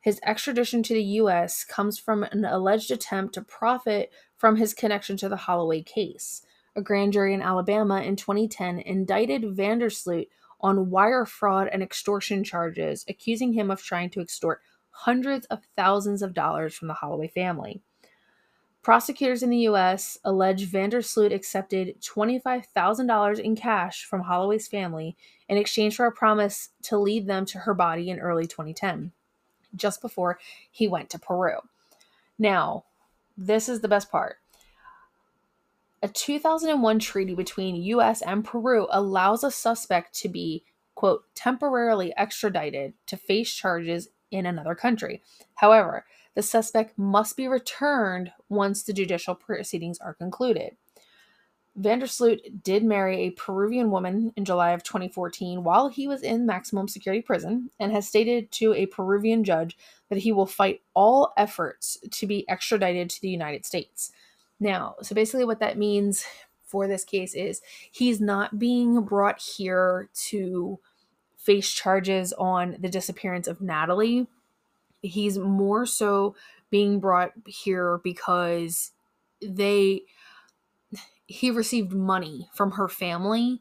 His 0.00 0.20
extradition 0.24 0.82
to 0.84 0.94
the 0.94 1.02
U.S. 1.02 1.64
comes 1.64 1.98
from 1.98 2.24
an 2.24 2.44
alleged 2.44 2.90
attempt 2.90 3.34
to 3.34 3.42
profit 3.42 4.12
from 4.42 4.56
his 4.56 4.74
connection 4.74 5.16
to 5.16 5.28
the 5.28 5.36
Holloway 5.36 5.82
case. 5.82 6.42
A 6.74 6.82
grand 6.82 7.12
jury 7.12 7.32
in 7.32 7.40
Alabama 7.40 8.02
in 8.02 8.16
2010 8.16 8.80
indicted 8.80 9.54
van 9.54 9.78
der 9.78 9.88
Sloot 9.88 10.26
on 10.60 10.90
wire 10.90 11.24
fraud 11.24 11.68
and 11.68 11.80
extortion 11.80 12.42
charges, 12.42 13.04
accusing 13.08 13.52
him 13.52 13.70
of 13.70 13.80
trying 13.80 14.10
to 14.10 14.20
extort 14.20 14.60
hundreds 14.90 15.46
of 15.46 15.60
thousands 15.76 16.22
of 16.22 16.34
dollars 16.34 16.74
from 16.74 16.88
the 16.88 16.94
Holloway 16.94 17.28
family. 17.28 17.82
Prosecutors 18.82 19.44
in 19.44 19.50
the 19.50 19.58
U.S. 19.58 20.18
allege 20.24 20.64
van 20.64 20.90
der 20.90 21.02
Sloot 21.02 21.30
accepted 21.30 22.02
$25,000 22.02 23.38
in 23.38 23.54
cash 23.54 24.04
from 24.04 24.22
Holloway's 24.22 24.66
family 24.66 25.16
in 25.48 25.56
exchange 25.56 25.94
for 25.94 26.06
a 26.06 26.10
promise 26.10 26.70
to 26.82 26.98
lead 26.98 27.28
them 27.28 27.46
to 27.46 27.60
her 27.60 27.74
body 27.74 28.10
in 28.10 28.18
early 28.18 28.48
2010, 28.48 29.12
just 29.76 30.02
before 30.02 30.40
he 30.68 30.88
went 30.88 31.10
to 31.10 31.20
Peru. 31.20 31.58
Now, 32.40 32.86
this 33.36 33.68
is 33.68 33.80
the 33.80 33.88
best 33.88 34.10
part. 34.10 34.36
A 36.02 36.08
2001 36.08 36.98
treaty 36.98 37.34
between 37.34 37.76
US 37.76 38.22
and 38.22 38.44
Peru 38.44 38.88
allows 38.90 39.44
a 39.44 39.50
suspect 39.50 40.14
to 40.20 40.28
be, 40.28 40.64
quote, 40.94 41.24
temporarily 41.34 42.12
extradited 42.16 42.94
to 43.06 43.16
face 43.16 43.54
charges 43.54 44.08
in 44.32 44.46
another 44.46 44.74
country. 44.74 45.22
However, 45.54 46.04
the 46.34 46.42
suspect 46.42 46.98
must 46.98 47.36
be 47.36 47.46
returned 47.46 48.32
once 48.48 48.82
the 48.82 48.92
judicial 48.92 49.34
proceedings 49.34 49.98
are 50.00 50.14
concluded. 50.14 50.76
Vandersloot 51.80 52.62
did 52.62 52.84
marry 52.84 53.20
a 53.20 53.30
Peruvian 53.30 53.90
woman 53.90 54.32
in 54.36 54.44
July 54.44 54.72
of 54.72 54.82
2014 54.82 55.64
while 55.64 55.88
he 55.88 56.06
was 56.06 56.22
in 56.22 56.44
maximum 56.44 56.86
security 56.86 57.22
prison 57.22 57.70
and 57.80 57.92
has 57.92 58.06
stated 58.06 58.50
to 58.52 58.74
a 58.74 58.86
Peruvian 58.86 59.42
judge 59.42 59.78
that 60.10 60.18
he 60.18 60.32
will 60.32 60.46
fight 60.46 60.82
all 60.94 61.32
efforts 61.36 61.96
to 62.10 62.26
be 62.26 62.48
extradited 62.48 63.08
to 63.08 63.20
the 63.22 63.30
United 63.30 63.64
States. 63.64 64.12
Now, 64.60 64.96
so 65.00 65.14
basically, 65.14 65.46
what 65.46 65.60
that 65.60 65.78
means 65.78 66.24
for 66.66 66.86
this 66.86 67.04
case 67.04 67.34
is 67.34 67.62
he's 67.90 68.20
not 68.20 68.58
being 68.58 69.02
brought 69.02 69.40
here 69.40 70.08
to 70.14 70.78
face 71.38 71.70
charges 71.70 72.32
on 72.34 72.76
the 72.78 72.88
disappearance 72.88 73.48
of 73.48 73.58
Natalee. 73.58 74.26
He's 75.00 75.38
more 75.38 75.86
so 75.86 76.36
being 76.70 77.00
brought 77.00 77.32
here 77.46 77.98
because 78.04 78.92
they 79.40 80.02
he 81.32 81.50
received 81.50 81.92
money 81.92 82.48
from 82.52 82.72
her 82.72 82.88
family 82.88 83.60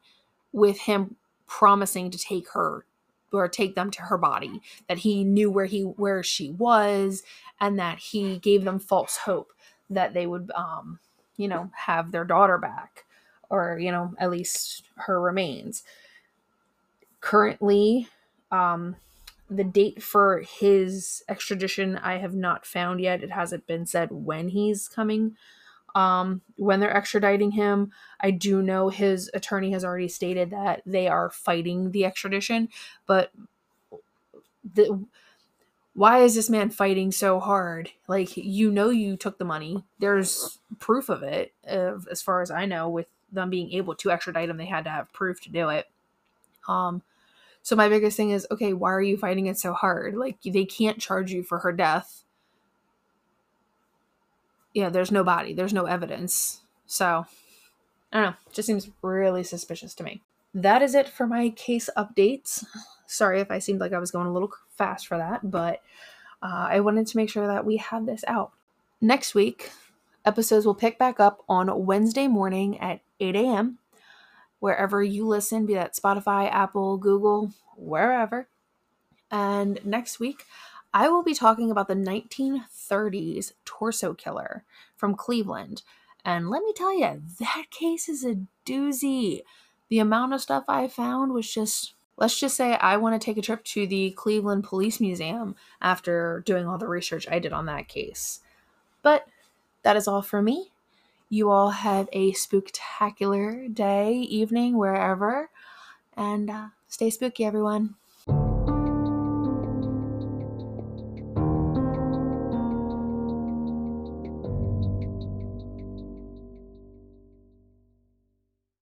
with 0.52 0.82
him 0.82 1.16
promising 1.48 2.12
to 2.12 2.18
take 2.18 2.50
her 2.52 2.86
or 3.34 3.48
take 3.48 3.76
them 3.76 3.90
to 3.90 4.02
her 4.04 4.18
body 4.18 4.62
that 4.90 5.00
he 5.00 5.24
knew 5.24 5.50
where 5.50 5.66
he 5.66 5.82
where 5.82 6.22
she 6.22 6.52
was 6.52 7.24
and 7.60 7.80
that 7.80 7.98
he 7.98 8.38
gave 8.40 8.64
them 8.66 8.80
false 8.80 9.18
hope 9.18 9.54
that 9.90 10.14
they 10.14 10.28
would 10.28 10.52
um 10.56 11.00
you 11.38 11.48
know 11.48 11.72
have 11.74 12.12
their 12.12 12.26
daughter 12.26 12.58
back 12.58 13.06
or 13.50 13.80
you 13.80 13.92
know 13.92 14.14
at 14.18 14.30
least 14.30 14.84
her 14.96 15.20
remains. 15.22 15.84
Currently 17.22 18.08
um 18.52 18.98
the 19.50 19.64
date 19.66 20.02
for 20.02 20.40
his 20.40 21.24
extradition 21.28 21.98
i 21.98 22.18
have 22.18 22.34
not 22.34 22.66
found 22.66 23.00
yet. 23.00 23.24
It 23.24 23.32
hasn't 23.32 23.68
been 23.68 23.86
said 23.86 24.10
when 24.12 24.50
he's 24.50 24.88
coming 24.88 25.36
um, 25.96 26.42
when 26.56 26.80
they're 26.80 26.94
extraditing 26.94 27.54
him. 27.54 27.92
I 28.20 28.32
do 28.32 28.62
know 28.62 28.90
his 28.90 29.30
attorney 29.34 29.72
has 29.72 29.84
already 29.84 30.08
stated 30.08 30.52
that 30.52 30.82
they 30.86 31.08
are 31.08 31.30
fighting 31.30 31.92
the 31.92 32.06
extradition, 32.06 32.70
but 33.06 33.32
the 34.74 35.06
why 35.94 36.20
is 36.20 36.36
this 36.36 36.50
man 36.50 36.70
fighting 36.70 37.12
so 37.12 37.40
hard? 37.40 37.92
Like 38.08 38.38
you 38.38 38.72
know 38.72 38.90
you 38.90 39.18
took 39.18 39.38
the 39.38 39.46
money. 39.46 39.84
There's 40.00 40.60
proof 40.80 41.10
of 41.10 41.24
it. 41.24 41.54
Uh, 41.70 41.96
as 42.10 42.22
far 42.22 42.42
as 42.42 42.50
I 42.50 42.66
know, 42.66 42.90
with 42.90 43.08
them 43.32 43.50
being 43.50 43.72
able 43.74 43.96
to 43.96 44.12
extradite 44.12 44.50
him, 44.50 44.58
they 44.58 44.66
had 44.66 44.86
to 44.86 44.90
have 44.90 45.12
proof 45.12 45.42
to 45.42 45.50
do 45.50 45.70
it. 45.70 45.90
Um, 46.68 47.02
so 47.62 47.76
my 47.76 47.90
biggest 47.90 48.18
thing 48.18 48.32
is, 48.32 48.48
okay, 48.50 48.74
why 48.74 48.92
are 48.92 49.02
you 49.02 49.18
fighting 49.18 49.48
it 49.48 49.58
so 49.58 49.74
hard? 49.74 50.16
Like 50.16 50.38
they 50.44 50.66
can't 50.66 51.00
charge 51.00 51.32
you 51.32 51.44
for 51.44 51.60
her 51.60 51.72
death 51.72 52.24
yeah, 54.74 54.90
there's 54.90 55.12
no 55.12 55.24
body, 55.24 55.54
there's 55.54 55.74
no 55.74 55.86
evidence. 55.86 56.62
So, 56.86 57.26
I 58.12 58.22
don't 58.22 58.32
know, 58.32 58.36
just 58.52 58.68
seems 58.68 58.90
really 59.02 59.44
suspicious 59.44 59.94
to 59.96 60.04
me. 60.04 60.22
That 60.54 60.82
is 60.82 60.96
it 60.96 61.08
for 61.08 61.26
my 61.28 61.50
case 61.50 61.90
updates. 61.98 62.66
Sorry 63.08 63.40
if 63.40 63.52
I 63.52 63.60
seemed 63.60 63.80
like 63.80 63.94
I 63.94 64.00
was 64.00 64.12
going 64.12 64.28
a 64.28 64.34
little 64.34 64.52
fast 64.78 65.08
for 65.08 65.18
that, 65.18 65.50
but 65.50 65.82
uh, 66.42 66.68
I 66.70 66.80
wanted 66.80 67.08
to 67.08 67.18
make 67.18 67.30
sure 67.30 67.48
that 67.48 67.66
we 67.66 67.78
had 67.78 68.06
this 68.06 68.24
out. 68.28 68.52
Next 69.00 69.34
week, 69.34 69.72
episodes 70.26 70.66
will 70.66 70.76
pick 70.76 70.98
back 71.00 71.20
up 71.20 71.44
on 71.48 71.86
Wednesday 71.86 72.28
morning 72.28 72.80
at 72.80 73.02
8 73.20 73.36
a.m. 73.36 73.78
Wherever 74.60 75.02
you 75.02 75.26
listen, 75.26 75.66
be 75.66 75.74
that 75.74 75.96
Spotify, 75.96 76.52
Apple, 76.52 76.98
Google, 76.98 77.52
wherever. 77.76 78.48
And 79.32 79.80
next 79.86 80.20
week, 80.20 80.46
I 80.94 81.08
will 81.10 81.24
be 81.24 81.34
talking 81.34 81.72
about 81.72 81.88
the 81.88 81.96
1930s 81.96 83.54
torso 83.66 84.14
killer 84.14 84.64
from 84.96 85.16
Cleveland. 85.16 85.84
And 86.26 86.50
let 86.50 86.64
me 86.64 86.74
tell 86.74 86.94
you, 86.94 87.22
that 87.40 87.66
case 87.72 88.10
is 88.10 88.24
a 88.26 88.38
doozy. 88.66 89.42
The 89.90 90.00
amount 90.00 90.34
of 90.34 90.42
stuff 90.42 90.66
I 90.68 90.88
found 90.88 91.34
was 91.34 91.52
just, 91.52 91.94
let's 92.18 92.40
just 92.40 92.56
say 92.56 92.76
I 92.76 92.98
want 92.98 93.20
to 93.20 93.26
take 93.26 93.38
a 93.38 93.42
trip 93.42 93.64
to 93.66 93.88
the 93.88 94.12
Cleveland 94.12 94.64
Police 94.64 95.00
Museum 95.00 95.56
after 95.82 96.44
doing 96.46 96.68
all 96.68 96.78
the 96.78 96.88
research 96.88 97.28
I 97.30 97.40
did 97.40 97.54
on 97.54 97.66
that 97.68 97.88
case. 97.88 98.42
But 99.02 99.28
that 99.84 99.96
is 99.96 100.08
all 100.08 100.22
for 100.22 100.42
me. 100.42 100.72
You 101.30 101.50
all 101.50 101.70
have 101.70 102.10
a 102.12 102.34
spectacular 102.34 103.68
day, 103.70 104.16
evening, 104.16 104.78
wherever. 104.78 105.50
And 106.18 106.50
uh, 106.50 106.68
stay 106.88 107.10
spooky, 107.10 107.46
everyone. 107.46 107.96